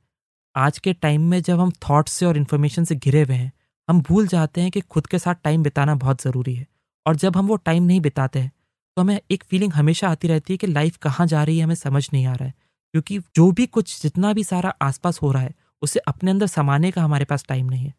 आज 0.57 0.79
के 0.79 0.93
टाइम 0.93 1.23
में 1.23 1.41
जब 1.43 1.61
हम 1.61 1.71
थॉट्स 1.89 2.13
से 2.13 2.27
और 2.27 2.37
इन्फॉर्मेशन 2.37 2.85
से 2.85 2.95
घिरे 2.95 3.23
हुए 3.23 3.37
हैं, 3.37 3.53
हम 3.89 4.01
भूल 4.01 4.27
जाते 4.27 4.61
हैं 4.61 4.71
कि 4.71 4.81
खुद 4.81 5.07
के 5.07 5.19
साथ 5.19 5.35
टाइम 5.35 5.63
बिताना 5.63 5.95
बहुत 5.95 6.23
ज़रूरी 6.23 6.55
है। 6.55 6.67
और 7.07 7.17
जब 7.17 7.37
हम 7.37 7.47
वो 7.47 7.57
टाइम 7.57 7.83
नहीं 7.83 8.01
बिताते 8.01 8.39
हैं 8.39 8.53
तो 8.97 9.03
हमें 9.03 9.21
एक 9.31 9.45
फीलिंग 9.45 9.73
हमेशा 9.73 10.09
आती 10.09 10.29
रहती 10.29 10.53
है 10.53 10.57
कि 10.57 10.67
लाइफ 10.67 10.97
कहाँ 10.97 11.27
जा 11.27 11.43
रही 11.45 11.59
है, 11.59 11.65
हमें 11.65 11.75
समझ 11.75 12.09
नहीं 12.13 12.27
आ 12.27 12.33
रहा 12.35 12.47
है। 12.47 12.55
क्योंकि 12.95 13.19
जो 13.19 13.51
भी 13.53 13.67
कुछ 13.67 14.03
जितना 14.03 14.33
भी 14.33 14.45
सारा 14.45 14.75
आसपास 14.83 15.23
हो 15.23 15.33
रहा 15.33 15.43
है, 15.43 15.55
उसे 15.83 15.99
अपने 15.99 16.31
अंदर 16.31 16.47
समाने 16.47 16.91
का 16.91 17.03
हमारे 17.03 17.25
पास 17.25 17.45
टाइम 17.49 17.67
नहीं 17.67 17.85
है। 17.85 17.95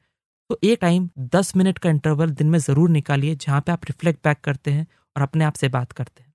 तो 0.49 0.57
एक 0.63 0.77
टाइम 0.81 1.09
दस 1.33 1.55
मिनट 1.55 1.77
का 1.77 1.89
इंटरवल 1.89 2.29
दिन 2.29 2.47
में 2.47 2.57
ज़रूर 2.59 2.89
निकालिए, 2.89 3.35
जहाँ 3.35 3.59
पे 3.61 3.71
आप 3.71 3.81
रिफ्लेक्ट 3.85 4.19
बैक 4.23 4.37
करते 4.43 4.71
हैं 4.71 4.85
और 5.15 5.23
अपने 5.23 5.43
आप 5.45 5.55
से 5.55 5.67
बात 5.69 5.91
करते 5.91 6.23
हैं। 6.23 6.33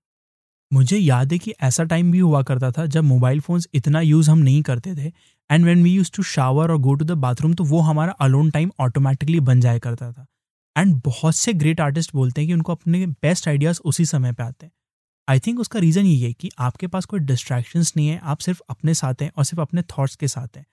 मुझे 0.70 0.98
याद 0.98 1.32
है 1.32 1.38
कि 1.38 1.54
ऐसा 1.62 1.84
टाइम 1.84 2.12
भी 2.12 2.18
हुआ 2.18 2.42
करता 2.42 2.70
था 2.72 2.84
जब 2.86 3.04
मोबाइल 3.04 3.40
फ़ोन्स 3.40 3.66
इतना 3.74 4.00
यूज़ 4.00 4.30
हम 4.30 4.38
नहीं 4.40 4.60
करते 4.62 4.94
थे 4.94 5.12
and 5.50 5.64
when 5.64 5.82
we 5.82 5.92
use 5.92 6.10
to 6.14 6.22
shower 6.24 6.70
और 6.70 6.78
गो 6.78 6.94
टू 6.94 7.04
द 7.04 7.12
बाथरूम 7.18 7.54
तो 7.54 7.64
वो 7.64 7.80
हमारा 7.80 8.12
अलोन 8.20 8.50
टाइम 8.50 8.70
ऑटोमेटिकली 8.80 9.40
बन 9.40 9.60
जाया 9.60 9.78
करता 9.78 10.10
था। 10.12 10.26
एंड 10.76 10.94
बहुत 11.04 11.34
से 11.34 11.52
ग्रेट 11.54 11.80
आर्टिस्ट 11.80 12.12
बोलते 12.14 12.40
हैं 12.40 12.48
कि 12.48 12.54
उनको 12.54 12.72
अपने 12.72 13.06
बेस्ट 13.06 13.48
आइडियाज़ 13.48 13.80
उसी 13.84 14.04
समय 14.06 14.32
पे 14.32 14.42
आते 14.42 14.66
हैं। 14.66 14.72
आई 15.28 15.40
थिंक 15.40 15.60
उसका 15.60 15.80
रीज़न 15.80 16.04
ये 16.04 16.26
है 16.26 16.32
कि 16.32 16.50
आपके 16.60 16.86
पास 16.86 17.04
कोई 17.04 17.20
डिस्ट्रैक्शंस 17.22 17.92
नहीं 17.96 18.08
है, 18.08 18.18
आप 18.18 18.38
सिर्फ़ 18.38 18.60
अपने 18.70 18.94
साथ 18.94 19.22
हैं 19.22 19.30
और 19.38 19.44
सिर्फ़ 19.44 19.60
अपने 19.62 19.82
थॉट्स 19.90 20.16
के 20.16 20.28
साथ 20.28 20.56
हैं। 20.56 20.64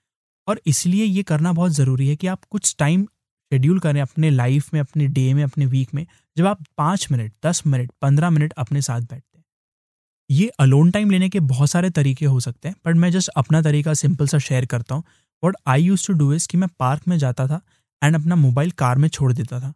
और 0.48 0.62
इसलिए 0.66 1.04
ये 1.06 1.24
करना 1.24 1.52
बहुत 1.54 1.72
ज़रूरी 1.72 2.08
है 2.08 2.16
कि 2.16 2.28
आप 2.28 2.44
कुछ 2.46 2.76
टाइम 2.80 3.08
शेड्यूल 3.52 3.80
करें 3.80 4.02
अपने 4.02 4.30
लाइफ 4.30 4.74
में, 4.74 4.80
अपने 4.80 5.08
डे 5.10 5.34
में, 5.34 5.44
अपने 5.44 5.66
वीक 5.68 5.94
में, 5.94 6.06
जब 6.38 6.46
आप 6.48 6.64
पाँच 6.78 7.08
मिनट, 7.12 7.34
दस 7.46 7.64
मिनट, 7.68 7.92
पंद्रह 8.02 8.30
मिनट 8.30 8.54
अपने 8.56 8.82
साथ 8.82 9.02
बैठते 9.02 9.38
हैं। 9.38 9.44
ये 10.30 10.48
अलोन 10.60 10.92
टाइम 10.92 11.10
लेने 11.12 11.30
के 11.30 11.40
बहुत 11.42 11.70
सारे 11.70 11.90
तरीके 11.92 12.26
हो 12.26 12.40
सकते 12.40 12.68
हैं 12.70 12.76
बट 12.86 12.96
मैं 12.96 13.12
जस्ट 13.12 13.30
अपना 13.38 13.62
तरीका 13.62 13.94
सिंपल 13.96 14.28
सा 14.28 14.38
शेयर 14.40 14.66
करता 14.68 14.96
हूँ। 14.96 15.04
What 15.44 15.56
I 15.68 15.84
use 15.84 16.08
to 16.08 16.14
do 16.14 16.32
is 16.34 16.48
कि 16.48 16.58
मैं 16.58 16.70
पार्क 16.80 17.08
में 17.08 17.18
जाता 17.18 17.48
था 17.48 17.62
एंड 18.02 18.16
अपना 18.16 18.36
मोबाइल 18.38 18.72
कार 18.74 18.98
में 18.98 19.08
छोड़ 19.10 19.32
देता 19.34 19.60
था। 19.60 19.74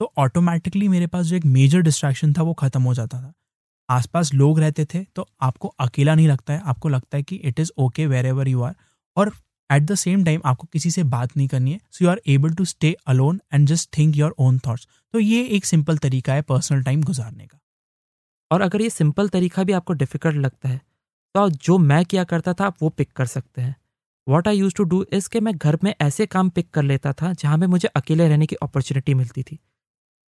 तो 0.00 0.12
ऑटोमेटिकली 0.18 0.88
मेरे 0.88 1.06
पास 1.06 1.26
जो 1.26 1.36
एक 1.36 1.44
मेजर 1.46 1.80
डिस्ट्रैक्शन 1.82 2.32
था 2.32 2.42
वो 2.42 2.54
ख़त्म 2.54 2.82
हो 2.82 2.94
जाता 2.94 3.20
था। 3.20 3.32
आसपास 3.88 4.32
लोग 4.34 4.60
रहते 4.60 4.84
थे 4.84 5.04
तो 5.06 5.26
आपको 5.42 5.68
अकेला 5.80 6.14
नहीं 6.14 6.28
लगता 6.28 6.52
है, 6.52 6.60
आपको 6.60 6.88
लगता 6.88 7.16
है 7.16 7.22
कि 7.22 7.36
it 7.36 7.60
is 7.60 7.70
okay 7.78 8.06
wherever 8.26 8.48
you 8.48 8.62
are 8.62 8.74
और 9.16 9.32
एट 9.70 9.82
द 9.82 9.94
सेम 9.96 10.24
टाइम 10.24 10.40
आपको 10.44 10.66
किसी 10.72 10.90
से 10.90 11.04
बात 11.06 11.36
नहीं 11.36 11.48
करनी 11.48 11.72
है 11.72 11.80
so 11.90 12.04
you 12.04 12.10
are 12.10 12.20
able 12.28 12.54
to 12.54 12.64
stay 12.66 12.94
alone 13.06 13.40
and 13.54 13.66
just 13.68 13.88
think 13.98 14.16
your 14.16 14.34
own 14.38 14.58
thoughts 14.58 14.86
तो 15.14 15.18
ये 15.18 15.42
एक 15.46 15.64
सिंपल 15.64 15.98
तरीका 15.98 16.34
है 16.34 16.42
पर्सनल 16.44 16.82
टाइम 16.82 17.02
गुजारने 17.02 17.46
का। 17.46 17.58
और 18.50 18.60
अगर 18.60 18.82
ये 18.82 18.90
सिंपल 18.90 19.28
तरीका 19.28 19.64
भी 19.64 19.72
आपको 19.72 19.92
डिफ़िकल्ट 19.94 20.36
लगता 20.36 20.68
है 20.68 20.80
तो 21.34 21.48
जो 21.50 21.76
मैं 21.80 22.04
किया 22.04 22.24
करता 22.24 22.52
था, 22.52 22.66
आप 22.66 22.76
वो 22.82 22.88
पिक 22.90 23.12
कर 23.12 23.26
सकते 23.28 23.62
हैं। 23.62 23.74
What 24.26 24.48
I 24.48 24.56
use 24.56 24.74
to 24.76 24.84
do 24.84 25.04
is 25.12 25.28
के 25.28 25.40
मैं 25.40 25.52
घर 25.54 25.78
में 25.84 25.94
ऐसे 26.00 26.26
काम 26.26 26.48
पिक 26.50 26.70
कर 26.70 26.82
लेता 26.82 27.12
था, 27.12 27.32
जहाँ 27.32 27.56
में 27.58 27.66
मुझे 27.66 27.88
अकेले 27.88 28.28
रहने 28.28 28.46
की 28.46 28.56
अपॉर्चुनिटी 28.56 29.14
मिलती 29.14 29.42
थी। 29.42 29.58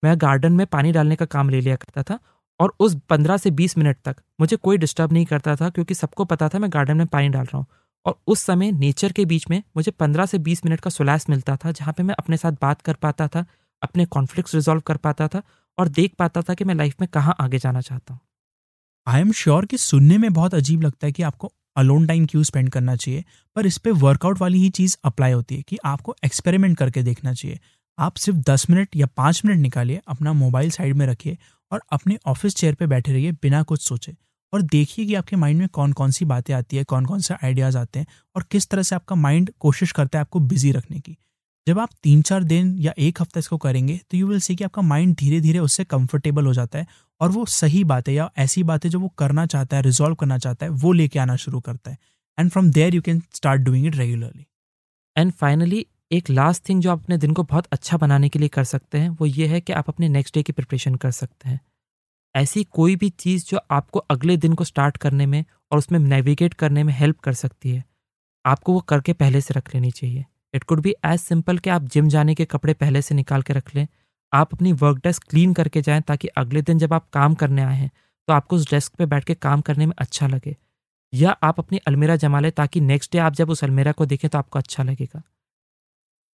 मैं 0.02 0.14
गार्डन 0.20 0.52
में 0.52 0.66
पानी 0.66 0.92
डालने 0.92 1.16
का 1.16 1.26
काम 1.26 1.50
ले 1.50 1.60
लिया 1.60 1.76
करता 1.76 2.02
था, 2.04 2.18
और 2.60 2.74
उस 2.80 2.96
पंद्रह 3.08 3.36
से 3.36 3.50
बीस 3.52 3.76
मिनट 3.78 3.96
तक 4.04 4.16
मुझे 4.40 4.56
कोई 4.58 4.78
डिस्टर्ब 4.78 5.12
नहीं 5.12 5.24
करता 5.26 5.56
था, 5.56 5.70
क्योंकि 5.70 5.94
सबको 5.94 6.24
पता 6.24 6.48
था 6.48 6.58
मैं 6.58 6.70
गार्डन 6.72 6.96
में 6.96 7.06
पानी 7.06 7.28
डाल 7.28 7.44
रहा 7.44 7.58
हूँ। 7.58 7.66
और 8.06 8.18
उस 8.26 8.40
समय 8.40 8.72
नेचर 8.72 9.12
के 9.12 9.24
बीच 9.24 9.44
में 9.50 9.62
मुझे 9.76 9.90
पंद्रह 9.90 10.26
से 10.26 10.38
बीस 10.38 10.64
मिनट 10.64 10.80
का 10.80 10.90
सुलैस 10.90 11.28
मिलता 11.30 11.56
था, 11.56 11.72
जहाँ 11.72 11.94
पे 11.96 12.02
मैं 12.02 12.14
अपने 12.18 12.36
साथ 12.36 12.52
बात 12.52 12.82
कर 12.82 12.94
पाता 12.94 13.28
था, 13.28 13.44
अपने 13.82 14.04
कॉन्फ्लिक्ट 14.06 14.54
रिजॉल्व 14.54 14.80
कर 14.80 14.96
पाता 14.96 15.28
था 15.28 15.42
और 15.78 15.88
देख 15.88 16.14
पाता 16.14 16.42
था 16.42 16.54
कि 16.54 16.64
मैं 16.64 16.74
लाइफ 16.74 17.00
में 17.00 17.08
कहाँ 17.12 17.36
आगे 17.40 17.58
जाना 17.58 17.80
चाहता 17.80 18.14
हूँ। 18.14 18.20
आई 19.06 19.20
एम 19.20 19.32
श्योर 19.32 19.66
कि 19.66 19.78
सुनने 19.78 20.18
में 20.18 20.32
बहुत 20.32 20.54
अजीब 20.54 20.82
लगता 20.82 21.06
है 21.06 21.12
कि 21.12 21.22
आपको 21.22 21.52
अलोन 21.76 22.06
टाइम 22.06 22.26
क्यों 22.26 22.42
स्पेंड 22.42 22.68
करना 22.70 22.96
चाहिए, 22.96 23.24
पर 23.56 23.66
इस 23.66 23.78
पर 23.78 23.92
वर्कआउट 23.92 24.40
वाली 24.40 24.58
ही 24.58 24.70
चीज़ 24.70 24.96
अप्लाई 25.04 25.32
होती 25.32 25.56
है 25.56 25.62
कि 25.62 25.78
आपको 25.84 26.14
एक्सपेरिमेंट 26.24 26.76
करके 26.78 27.02
देखना 27.02 27.32
चाहिए। 27.32 27.58
आप 27.98 28.16
सिर्फ़ 28.16 28.38
दस 28.40 28.66
मिनट 28.70 28.96
या 28.96 29.06
पाँच 29.06 29.42
मिनट 29.44 29.58
निकालिए, 29.58 30.00
अपना 30.08 30.32
मोबाइल 30.32 30.70
साइड 30.70 30.96
में 30.96 31.06
रखिए 31.06 31.38
और 31.72 31.82
अपने 31.92 32.18
ऑफ़िस 32.26 32.54
चेयर 32.54 32.74
पर 32.74 32.86
बैठे 32.86 33.12
रहिए, 33.12 33.32
बिना 33.32 33.62
कुछ 33.62 33.82
सोचे। 33.82 34.16
और 34.52 34.62
देखिए 34.62 35.06
कि 35.06 35.14
आपके 35.14 35.36
माइंड 35.36 35.58
में 35.58 35.68
कौन 35.68 35.92
कौन 35.92 36.10
सी 36.10 36.24
बातें 36.24 36.54
आती 36.54 36.76
है 36.76 36.84
कौन 36.84 37.06
कौन 37.06 37.20
से 37.20 37.34
आइडियाज़ 37.34 37.78
आते 37.78 37.98
हैं 37.98 38.06
और 38.36 38.44
किस 38.50 38.68
तरह 38.68 38.82
से 38.82 38.94
आपका 38.94 39.16
माइंड 39.16 39.50
कोशिश 39.60 39.92
करता 39.92 40.18
है 40.18 40.20
आपको 40.20 40.40
बिज़ी 40.40 40.72
रखने 40.72 41.00
की। 41.00 41.16
जब 41.66 41.78
आप 41.78 41.90
तीन 42.02 42.22
चार 42.22 42.44
दिन 42.44 42.74
या 42.78 42.92
एक 42.98 43.20
हफ़्ता 43.22 43.38
इसको 43.38 43.56
करेंगे 43.58 43.98
तो 44.10 44.16
यू 44.16 44.26
विल 44.26 44.40
सी 44.40 44.56
कि 44.56 44.64
आपका 44.64 44.82
माइंड 44.82 45.14
धीरे 45.16 45.40
धीरे 45.40 45.58
उससे 45.58 45.84
कंफर्टेबल 45.84 46.46
हो 46.46 46.54
जाता 46.54 46.78
है 46.78 46.86
और 47.20 47.30
वो 47.30 47.44
सही 47.46 47.82
बातें 47.84 48.12
या 48.12 48.30
ऐसी 48.38 48.62
बातें 48.62 48.88
जो 48.90 49.00
वो 49.00 49.08
करना 49.08 49.46
चाहता 49.46 49.76
है 49.76 49.82
रिजॉल्व 49.82 50.14
करना 50.14 50.38
चाहता 50.38 50.66
है, 50.66 50.70
वो 50.72 50.92
लेके 50.92 51.18
आना 51.18 51.36
शुरू 51.36 51.60
करता 51.60 51.90
है। 51.90 51.98
And 52.38 52.50
from 52.50 52.70
there 52.70 52.94
you 52.94 53.02
can 53.02 53.22
start 53.34 53.60
doing 53.60 53.86
it 53.86 53.96
regularly 53.96 54.46
and 55.16 55.32
finally 55.32 55.86
एक 56.12 56.30
लास्ट 56.30 56.68
थिंग 56.68 56.80
जो 56.82 56.90
आप 56.90 57.02
अपने 57.02 57.16
दिन 57.18 57.32
को 57.32 57.42
बहुत 57.42 57.66
अच्छा 57.72 57.96
बनाने 57.96 58.28
के 58.28 58.38
लिए 58.38 58.48
कर 58.48 58.64
सकते 58.64 58.98
हैं, 58.98 59.08
वो 59.10 59.26
ये 59.26 59.46
है 59.46 59.60
कि 59.60 59.72
आप 59.72 59.88
अपने 59.88 60.08
नेक्स्ट 60.08 60.34
डे 60.34 60.42
की 60.42 60.52
प्रिपरेशन 60.52 60.94
कर 60.94 61.10
सकते 61.10 61.48
हैं। 61.48 61.60
ऐसी 62.34 62.64
कोई 62.64 62.96
भी 62.96 63.08
चीज़ 63.10 63.44
जो 63.46 63.58
आपको 63.70 63.98
अगले 64.10 64.36
दिन 64.36 64.54
को 64.54 64.64
स्टार्ट 64.64 64.96
करने 64.96 65.26
में 65.26 65.44
और 65.72 65.78
उसमें 65.78 65.98
नेविगेट 66.00 66.54
करने 66.54 66.84
में 66.84 66.92
हेल्प 66.94 67.18
कर 67.20 67.32
सकती 67.34 67.70
है, 67.70 67.84
आपको 68.44 68.72
वो 68.72 68.80
करके 68.82 69.12
पहले 69.14 69.40
से 69.40 69.54
रख 69.54 69.74
लेनी 69.74 69.90
चाहिए। 69.90 70.24
It 70.54 70.64
could 70.64 70.80
be 70.80 70.94
as 71.06 71.20
simple 71.20 71.58
कि 71.58 71.70
आप 71.70 71.82
जिम 71.84 72.08
जाने 72.08 72.34
के 72.34 72.44
कपड़े 72.46 72.74
पहले 72.74 73.02
से 73.02 73.14
निकाल 73.14 73.42
के 73.42 73.52
रख 73.52 73.74
लें, 73.74 73.86
आप 74.32 74.54
अपनी 74.54 74.72
वर्क 74.74 74.98
डेस्क 75.04 75.24
क्लीन 75.30 75.52
करके 75.54 75.82
जाएँ 75.82 76.02
ताकि 76.02 76.28
अगले 76.28 76.62
दिन 76.62 76.78
जब 76.78 76.92
आप 76.92 77.08
काम 77.12 77.34
करने 77.34 77.62
आए 77.62 77.76
हैं 77.76 77.90
तो 78.28 78.32
आपको 78.32 78.56
उस 78.56 78.70
डेस्क 78.70 78.94
पे 78.94 79.06
बैठ 79.06 79.24
के 79.24 79.34
काम 79.36 79.60
करने 79.60 79.86
में 79.86 79.94
अच्छा 79.98 80.26
लगे। 80.26 80.56
या 81.12 81.30
आप 81.42 81.58
अपनी 81.58 81.78
अलमेरा 81.86 82.16
जमा 82.16 82.40
लें 82.40 82.50
ताकि 82.52 82.80
नेक्स्ट 82.82 83.12
डे 83.12 83.18
आप 83.18 83.34
जब 83.34 83.50
उस 83.50 83.62
अलमेरा 83.64 83.92
को 83.92 84.06
देखें 84.06 84.28
तो 84.30 84.38
आपको 84.38 84.58
अच्छा 84.58 84.82
लगेगा। 84.82 85.22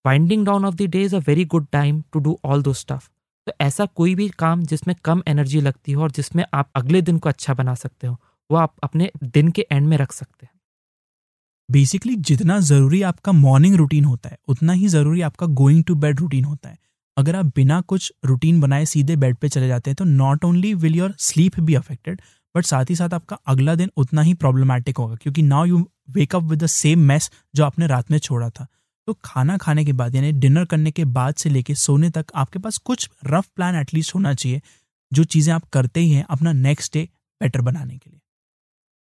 Winding 0.04 0.44
down 0.46 0.64
of 0.64 0.74
the 0.74 0.82
day 0.82 1.02
is 1.02 1.16
a 1.16 1.18
very 1.18 1.44
good 1.46 1.66
time 1.72 2.02
to 2.12 2.20
do 2.20 2.38
all 2.44 2.62
those 2.62 2.72
stuff 2.74 3.08
तो 3.48 3.52
ऐसा 3.60 3.84
कोई 3.86 4.14
भी 4.14 4.28
काम 4.38 4.62
जिसमें 4.64 4.94
कम 5.04 5.22
एनर्जी 5.28 5.60
लगती 5.60 5.92
हो 5.92 6.02
और 6.02 6.10
जिसमें 6.10 6.44
आप 6.54 6.70
अगले 6.76 7.00
दिन 7.02 7.18
को 7.18 7.28
अच्छा 7.28 7.54
बना 7.54 7.74
सकते 7.76 8.06
हो, 8.06 8.16
वो 8.50 8.56
आप 8.58 8.74
अपने 8.82 9.10
दिन 9.24 9.50
के 9.50 9.66
एंड 9.72 9.86
में 9.88 9.96
रख 9.96 10.12
सकते 10.12 10.46
हैं। 10.46 10.52
बेसिकली 11.68 12.14
जितना 12.22 12.58
ज़रूरी 12.62 13.00
आपका 13.04 13.32
मॉर्निंग 13.34 13.74
रूटीन 13.76 14.04
होता 14.04 14.28
है, 14.28 14.38
उतना 14.48 14.72
ही 14.72 14.88
ज़रूरी 14.88 15.20
आपका 15.20 15.46
गोइंग 15.46 15.82
टू 15.84 15.94
बेड 15.96 16.20
रूटीन 16.20 16.44
होता 16.44 16.68
है। 16.68 16.76
अगर 17.16 17.36
आप 17.36 17.46
बिना 17.56 17.80
कुछ 17.82 18.12
रूटीन 18.24 18.60
बनाए 18.60 18.84
सीधे 18.86 19.16
बेड 19.16 19.36
पे 19.36 19.48
चले 19.48 19.68
जाते 19.68 19.90
हैं 19.90 19.96
तो 19.96 20.04
not 20.04 20.44
only 20.44 20.72
will 20.76 20.96
your 20.96 21.14
sleep 21.20 21.58
be 21.60 21.74
affected 21.74 22.20
but 22.54 22.64
साथ 22.64 22.90
ही 22.90 22.96
साथ 22.96 23.14
आपका 23.14 23.38
अगला 23.46 23.74
दिन 23.74 23.90
उतना 23.96 24.22
ही 24.22 24.34
प्रॉब्लमैटिक 24.34 24.98
होगा, 24.98 25.14
क्योंकि 25.14 25.42
now 25.42 25.64
you 25.64 25.86
wake up 26.10 26.42
with 26.42 26.62
the 26.62 26.66
same 26.66 26.98
mess 26.98 27.30
जो 27.54 27.64
आपने 27.64 27.86
रात 27.86 28.10
में 28.10 28.18
छोड़ा 28.18 28.50
था। 28.50 28.66
तो 29.08 29.14
खाना 29.24 29.56
खाने 29.56 29.84
के 29.84 29.92
बाद, 29.92 30.14
यानी 30.14 30.32
डिनर 30.34 30.64
करने 30.64 30.90
के 30.90 31.04
बाद 31.06 31.34
से 31.34 31.50
लेके 31.50 31.74
सोने 31.74 32.10
तक 32.10 32.32
आपके 32.34 32.58
पास 32.58 32.76
कुछ 32.78 33.08
रफ 33.26 33.46
प्लान 33.56 33.76
एटलीस्ट 33.76 34.14
होना 34.14 34.32
चाहिए, 34.34 34.60
जो 35.12 35.24
चीज़ें 35.24 35.52
आप 35.54 35.68
करते 35.72 36.00
ही 36.00 36.10
हैं 36.10 36.24
अपना 36.30 36.52
नेक्स्ट 36.52 36.92
डे 36.94 37.08
बेटर 37.40 37.60
बनाने 37.60 37.96
के 37.96 38.10
लिए। 38.10 38.20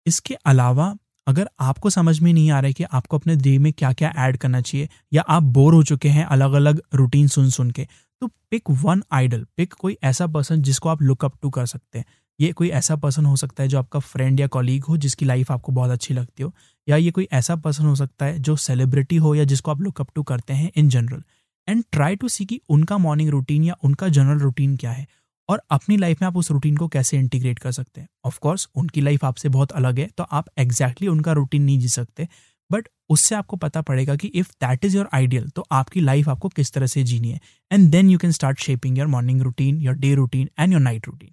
इसके 0.06 0.34
अलावा, 0.46 0.96
अगर 1.28 1.50
आपको 1.60 1.90
समझ 1.90 2.20
में 2.20 2.32
नहीं 2.34 2.50
आ 2.52 2.60
रहा 2.60 2.68
है 2.68 2.74
कि 2.74 2.84
आपको 2.84 3.18
अपने 3.18 3.36
डे 3.36 3.58
में 3.58 3.72
क्या 3.74 3.92
क्या 3.94 4.14
ऐड 4.18 4.38
करना 4.38 4.62
चाहिए, 4.62 4.90
या 5.14 5.22
आप 5.22 5.44
बोर 5.44 5.74
हो 5.74 5.84
चुके 5.84 6.10
हैं 6.10 6.26
अलग 6.26 6.54
अलग 6.54 6.82
रूटीन 6.94 7.28
सुन 7.28 7.50
सुन 7.50 7.72
के 7.72 7.88
तो 8.22 8.28
पिक 8.52 8.70
वन 8.84 9.02
आइडल 9.12 9.46
पिक 9.58 9.74
कोई 9.74 9.98
ऐसा 10.04 10.28
पर्सन 10.28 10.62
जिसको 10.62 10.90
आप 10.90 11.02
लुकअप 11.02 11.34
टू 11.42 11.50
कर 11.50 11.66
सकते 11.66 12.00
हैं। 12.00 12.06
ये 12.40 12.52
कोई 12.52 12.70
ऐसा 12.70 12.96
पर्सन 12.96 13.26
हो 13.26 13.36
सकता 13.36 13.64
है 13.64 13.70
जो 13.70 13.80
आपका 13.80 14.00
फ्रेंड 14.00 14.40
या 14.40 14.48
कॉलीग 14.48 14.84
हो 14.84 14.98
जिसकी 14.98 15.26
लाइफ 15.26 15.52
आपको 15.52 15.72
बहुत 15.72 15.92
अच्छी 15.92 16.14
लगती 16.14 16.44
हो, 16.44 16.54
या 16.88 16.96
ये 16.96 17.12
कोई 17.12 17.28
ऐसा 17.32 17.56
पर्सन 17.56 17.86
हो 17.86 17.96
सकता 17.96 18.26
है 18.26 18.40
जो 18.40 18.56
सेलिब्रिटी 18.56 19.16
हो 19.16 19.34
या 19.36 19.44
जिसको 19.44 19.72
आप 19.72 19.82
लुकअप 19.82 20.08
टू 20.16 20.24
करते 20.24 20.54
हैं 20.54 20.72
in 20.76 20.90
general 20.90 21.24
and 21.68 21.84
try 21.92 22.16
to 22.16 22.28
see 22.28 22.46
कि 22.46 22.60
उनका 22.70 22.98
मॉर्निंग 22.98 23.30
रूटीन 23.30 23.64
या 23.64 23.76
उनका 23.84 24.08
जनरल 24.10 24.40
रूटीन 24.40 24.76
क्या 24.78 24.92
है 24.92 25.06
और 25.50 25.62
अपनी 25.72 25.98
लाइफ 25.98 26.22
में 26.22 26.28
आप 26.28 26.38
उस 26.38 26.52
रूटीन 26.52 26.78
को 26.78 26.88
कैसे 26.88 27.18
इंटीग्रेट 27.18 27.60
कर 27.60 27.72
सकते 27.72 28.02
हैं। 28.02 28.08
ऑफकोर्स 28.26 28.68
उनकी 28.76 29.02
लाइफ 29.02 29.26
आपसे 29.26 29.50
बहुत 29.50 29.72
अलग 29.72 30.00
है 30.00 30.10
तो 30.18 30.24
आप 30.24 30.46
एग्जैक्टली 30.58 30.94
exactly 30.96 31.12
उनका 31.12 31.32
रूटीन 31.32 31.64
नहीं 31.64 31.80
जी 31.80 31.88
सकते 31.88 32.28
बट 32.70 32.88
उससे 33.10 33.36
आपको 33.36 33.58
पता 33.58 33.82
पड़ेगा 33.82 34.16
कि 34.16 34.28
if 34.28 34.52
that 34.62 34.86
is 34.86 34.98
your 34.98 35.10
ideal 35.14 35.50
तो 35.50 35.66
आपकी 35.72 36.02
लाइफ 36.02 36.30
आपको 36.30 36.50
किस 36.50 36.72
तरह 36.72 36.88
से 36.88 37.04
जीनी 37.04 37.32
है। 37.32 37.40
And 37.72 37.90
then 37.92 38.10
you 38.10 38.18
can 38.18 38.32
start 38.32 38.60
shaping 38.60 38.98
your 38.98 39.08
morning 39.08 39.42
routine 39.42 39.82
your 39.82 39.96
day 39.96 40.14
routine 40.16 40.50
and 40.60 40.74
your 40.74 40.82
night 40.82 41.08
routine 41.08 41.32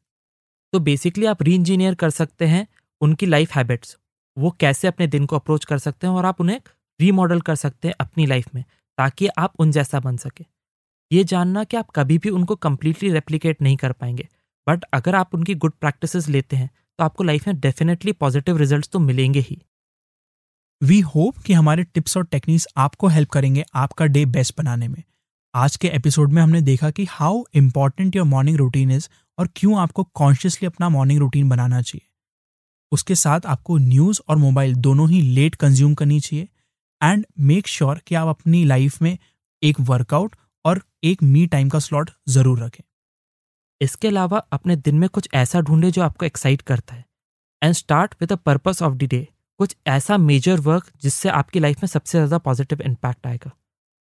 तो 0.73 0.81
बेसिकली 0.81 1.27
आप 1.27 1.43
री 1.43 1.55
इंजीनियर 1.55 1.95
कर 1.95 2.11
सकते 2.11 2.47
हैं 2.47 2.67
उनकी 3.01 3.27
लाइफ 3.27 3.55
हैबिट्स 3.55 3.97
वो 4.37 4.51
कैसे 4.51 4.89
अपने 4.89 5.07
दिन 5.07 5.27
को 5.27 5.37
अप्रोच 5.37 5.65
कर 5.65 5.79
सकते 5.79 6.07
हैं 6.07 6.15
और 6.15 6.25
आप 6.25 6.41
उन्हें 6.41 6.61
रीमॉडल 7.01 7.41
कर 7.41 7.55
सकते 7.55 7.89
हैं 7.89 7.95
अपनी 8.01 8.27
लाइफ 8.27 8.55
में, 8.55 8.65
ताकि 8.99 9.27
आप 9.29 9.53
उन 9.59 9.73
जैसा 9.73 10.01
बन 10.01 10.17
सके। 10.17 10.45
ये 11.11 11.25
जानना 11.25 11.65
कि 11.65 11.77
आप 11.77 11.91
कभी 11.91 12.19
भी 12.19 12.31
उनको 12.31 12.57
कम्प्लीटली 12.57 13.11
रेप्लीकेट 13.11 13.63
नहीं 13.63 13.77
कर 13.77 13.93
पाएँगे। 13.93 14.29
बट 14.67 14.85
अगर 14.95 15.15
आप 15.15 15.35
उनकी 15.35 15.55
गुड 15.55 15.73
प्रैक्टिसेस 15.73 16.29
लेते 16.29 16.57
हैं 16.57 16.71
तो 16.99 17.05
आपको 17.05 17.25
लाइफ 17.25 17.47
में 17.49 17.59
डेफिनेटली 17.61 18.13
पॉजिटिव 18.13 18.57
रिजल्ट्स 18.57 18.89
तो 18.89 18.99
मिलेंगे 18.99 19.41
ही। 19.41 19.61
वी 20.83 21.01
होप 21.01 21.39
कि 21.39 21.53
हमारे 21.53 21.83
टिप्स 21.85 22.17
और 22.17 22.25
टेक्निक्स 22.25 22.67
आपको 22.77 23.09
हेल्प 23.09 23.31
करेंगे 23.31 23.65
आपका 23.75 24.07
डे 24.07 24.25
बेस्ट 24.27 24.55
बनाने 24.59 24.89
में। 24.89 25.03
आज 25.55 25.77
के 25.77 25.89
एपिसोड 25.89 26.33
में 26.33 26.43
हमने 26.43 26.61
देखा 26.61 26.91
कि 26.91 27.05
how 27.11 27.43
important 27.55 28.17
your 28.17 28.27
morning 28.27 28.57
routine 28.57 28.91
is 28.91 29.09
और 29.39 29.49
क्यों 29.57 29.79
आपको 29.81 30.05
कॉन्शियसली 30.15 30.67
अपना 30.67 30.89
मॉर्निंग 30.89 31.21
रूटीन 31.21 31.49
बनाना 31.49 31.81
चाहिए? 31.83 32.07
उसके 32.93 33.15
साथ 33.15 33.47
आपको 33.47 33.77
न्यूज़ 33.79 34.21
और 34.29 34.37
मोबाइल 34.37 34.75
दोनों 34.77 35.09
ही 35.11 35.21
लेट 35.35 35.55
कंज्यूम 35.57 35.95
करनी 35.95 36.21
चाहिए 36.21 36.49
एंड 37.01 37.25
मेक 37.41 37.69
श्योर 37.69 38.01
कि 38.07 38.15
आप 38.15 38.29
अपनी 38.29 38.65
लाइफ 38.65 39.01
में 39.03 39.17
एक 39.63 39.81
वर्कआउट 39.83 40.37
और 40.65 40.83
एक 41.05 41.23
मी 41.25 41.47
टाइम 41.47 41.69
का 41.69 41.79
स्लॉट 41.79 42.11
ज़रूर 42.29 42.59
रखें। 42.59 42.83
इसके 43.81 44.09
अलावा 44.09 44.39
अपने 44.53 44.77
दिन 44.79 44.99
में 44.99 45.09
कुछ 45.09 45.29
ऐसा 45.35 45.61
ढूंढे 45.61 45.91
जो 45.91 46.03
आपको 46.03 46.27
एक्साइट 46.27 46.63
करता 46.63 46.95
है 46.95 47.05
and 47.63 47.75
start 47.75 48.15
with 48.21 48.33
the 48.33 48.37
purpose 48.39 48.83
of 48.83 48.95
the 48.95 49.09
day 49.11 49.27
कुछ 49.61 49.77
ऐसा 49.89 50.17
मेजर 50.19 50.61
वर्क 50.61 50.91
जिससे 51.03 51.29
आपकी 51.31 51.61
लाइफ 51.61 51.83
में 51.83 51.89
सबसे 51.89 52.19
ज़्यादा 52.19 52.39
पॉजिटिव 52.41 52.83
इम्पैक्ट 52.83 53.27
आएगा। 53.27 53.51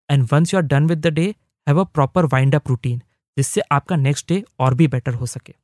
And 0.08 0.26
once 0.32 0.54
you 0.54 0.58
are 0.60 0.66
done 0.66 0.86
with 0.86 0.98
the 0.98 1.12
day 1.12 1.24
have 1.66 1.80
a 1.80 1.84
proper 1.86 2.26
wind 2.26 2.54
up 2.54 2.68
routine 2.68 3.00
जिससे 3.38 3.60
आपका 3.60 3.96
नेक्स्ट 3.96 4.28
डे 4.28 4.42
और 4.58 4.74
भी 4.74 4.88
बेटर 4.88 5.14
हो 5.14 5.26
सके। 5.26 5.54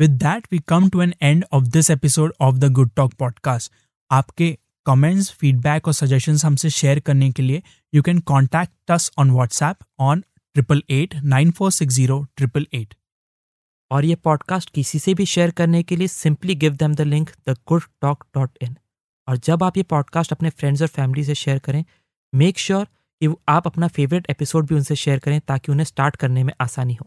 With 0.00 0.10
that 0.10 0.46
we 0.52 0.58
come 0.58 0.88
to 0.88 1.02
an 1.02 1.14
end 1.22 1.44
of 1.52 1.64
this 1.64 1.90
episode 1.90 2.32
of 2.40 2.56
the 2.56 2.72
Good 2.72 2.90
Talk 2.96 3.14
podcast 3.14 3.72
आपके 4.10 4.58
comments 4.86 5.30
feedback 5.30 5.86
और 5.86 5.94
suggestions 5.94 6.44
हमसे 6.44 6.70
share 6.70 7.00
करने 7.00 7.30
के 7.30 7.42
लिए 7.42 7.62
you 7.94 8.02
can 8.02 8.18
contact 8.18 8.90
us 8.90 9.10
on 9.18 9.30
WhatsApp 9.30 9.76
on 9.98 10.20
triple 10.54 10.82
eight 10.90 11.14
nine 11.14 11.50
four 11.50 11.70
six 11.70 11.94
zero 11.94 12.26
triple 12.36 12.66
eight 12.74 12.94
और 13.90 14.04
ये 14.04 14.14
podcast 14.14 14.70
किसी 14.70 14.98
से 14.98 15.14
भी 15.14 15.26
शेयर 15.26 15.50
करने 15.50 15.82
के 15.82 15.96
लिए 15.96 16.08
simply 16.08 16.54
give 16.54 16.74
them 16.74 16.94
the 16.94 17.00
link 17.00 17.30
the 17.48 17.56
Good 17.68 17.82
Talk 18.00 18.24
dot 18.34 18.58
in 18.60 18.76
और 19.28 19.36
जब 19.36 19.62
आप 19.64 19.76
ये 19.76 19.82
पॉडकास्ट 19.82 20.32
अपने 20.32 20.50
फ्रेंड्स 20.50 20.82
और 20.82 20.88
फैमिली 20.88 21.24
से 21.24 21.34
शेयर 21.34 21.58
करें 21.58 21.84
मेक 22.34 22.58
श्योर 22.58 22.84
sure 22.84 23.03
कि 23.26 23.34
आप 23.48 23.66
अपना 23.66 23.88
फेवरेट 23.88 24.26
एपिसोड 24.30 24.66
भी 24.66 24.74
उनसे 24.74 24.96
शेयर 24.96 25.18
करें 25.18 25.40
ताकि 25.40 25.72
उन्हें 25.72 25.84
स्टार्ट 25.84 26.16
करने 26.16 26.44
में 26.44 26.52
आसानी 26.60 26.94
हो। 26.94 27.06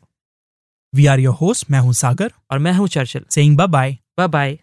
वी 0.95 1.05
आर 1.05 1.19
योर 1.19 1.35
होस्ट 1.35 1.71
मैं 1.71 1.79
हूँ 1.79 1.93
सागर 1.93 2.31
और 2.51 2.59
मैं 2.59 2.73
हूँ 2.73 2.87
Churchill. 2.87 3.25
Saying 3.29 3.57
bye 3.57 3.67
bye 3.67 3.97
bye 4.17 4.27
bye 4.27 4.59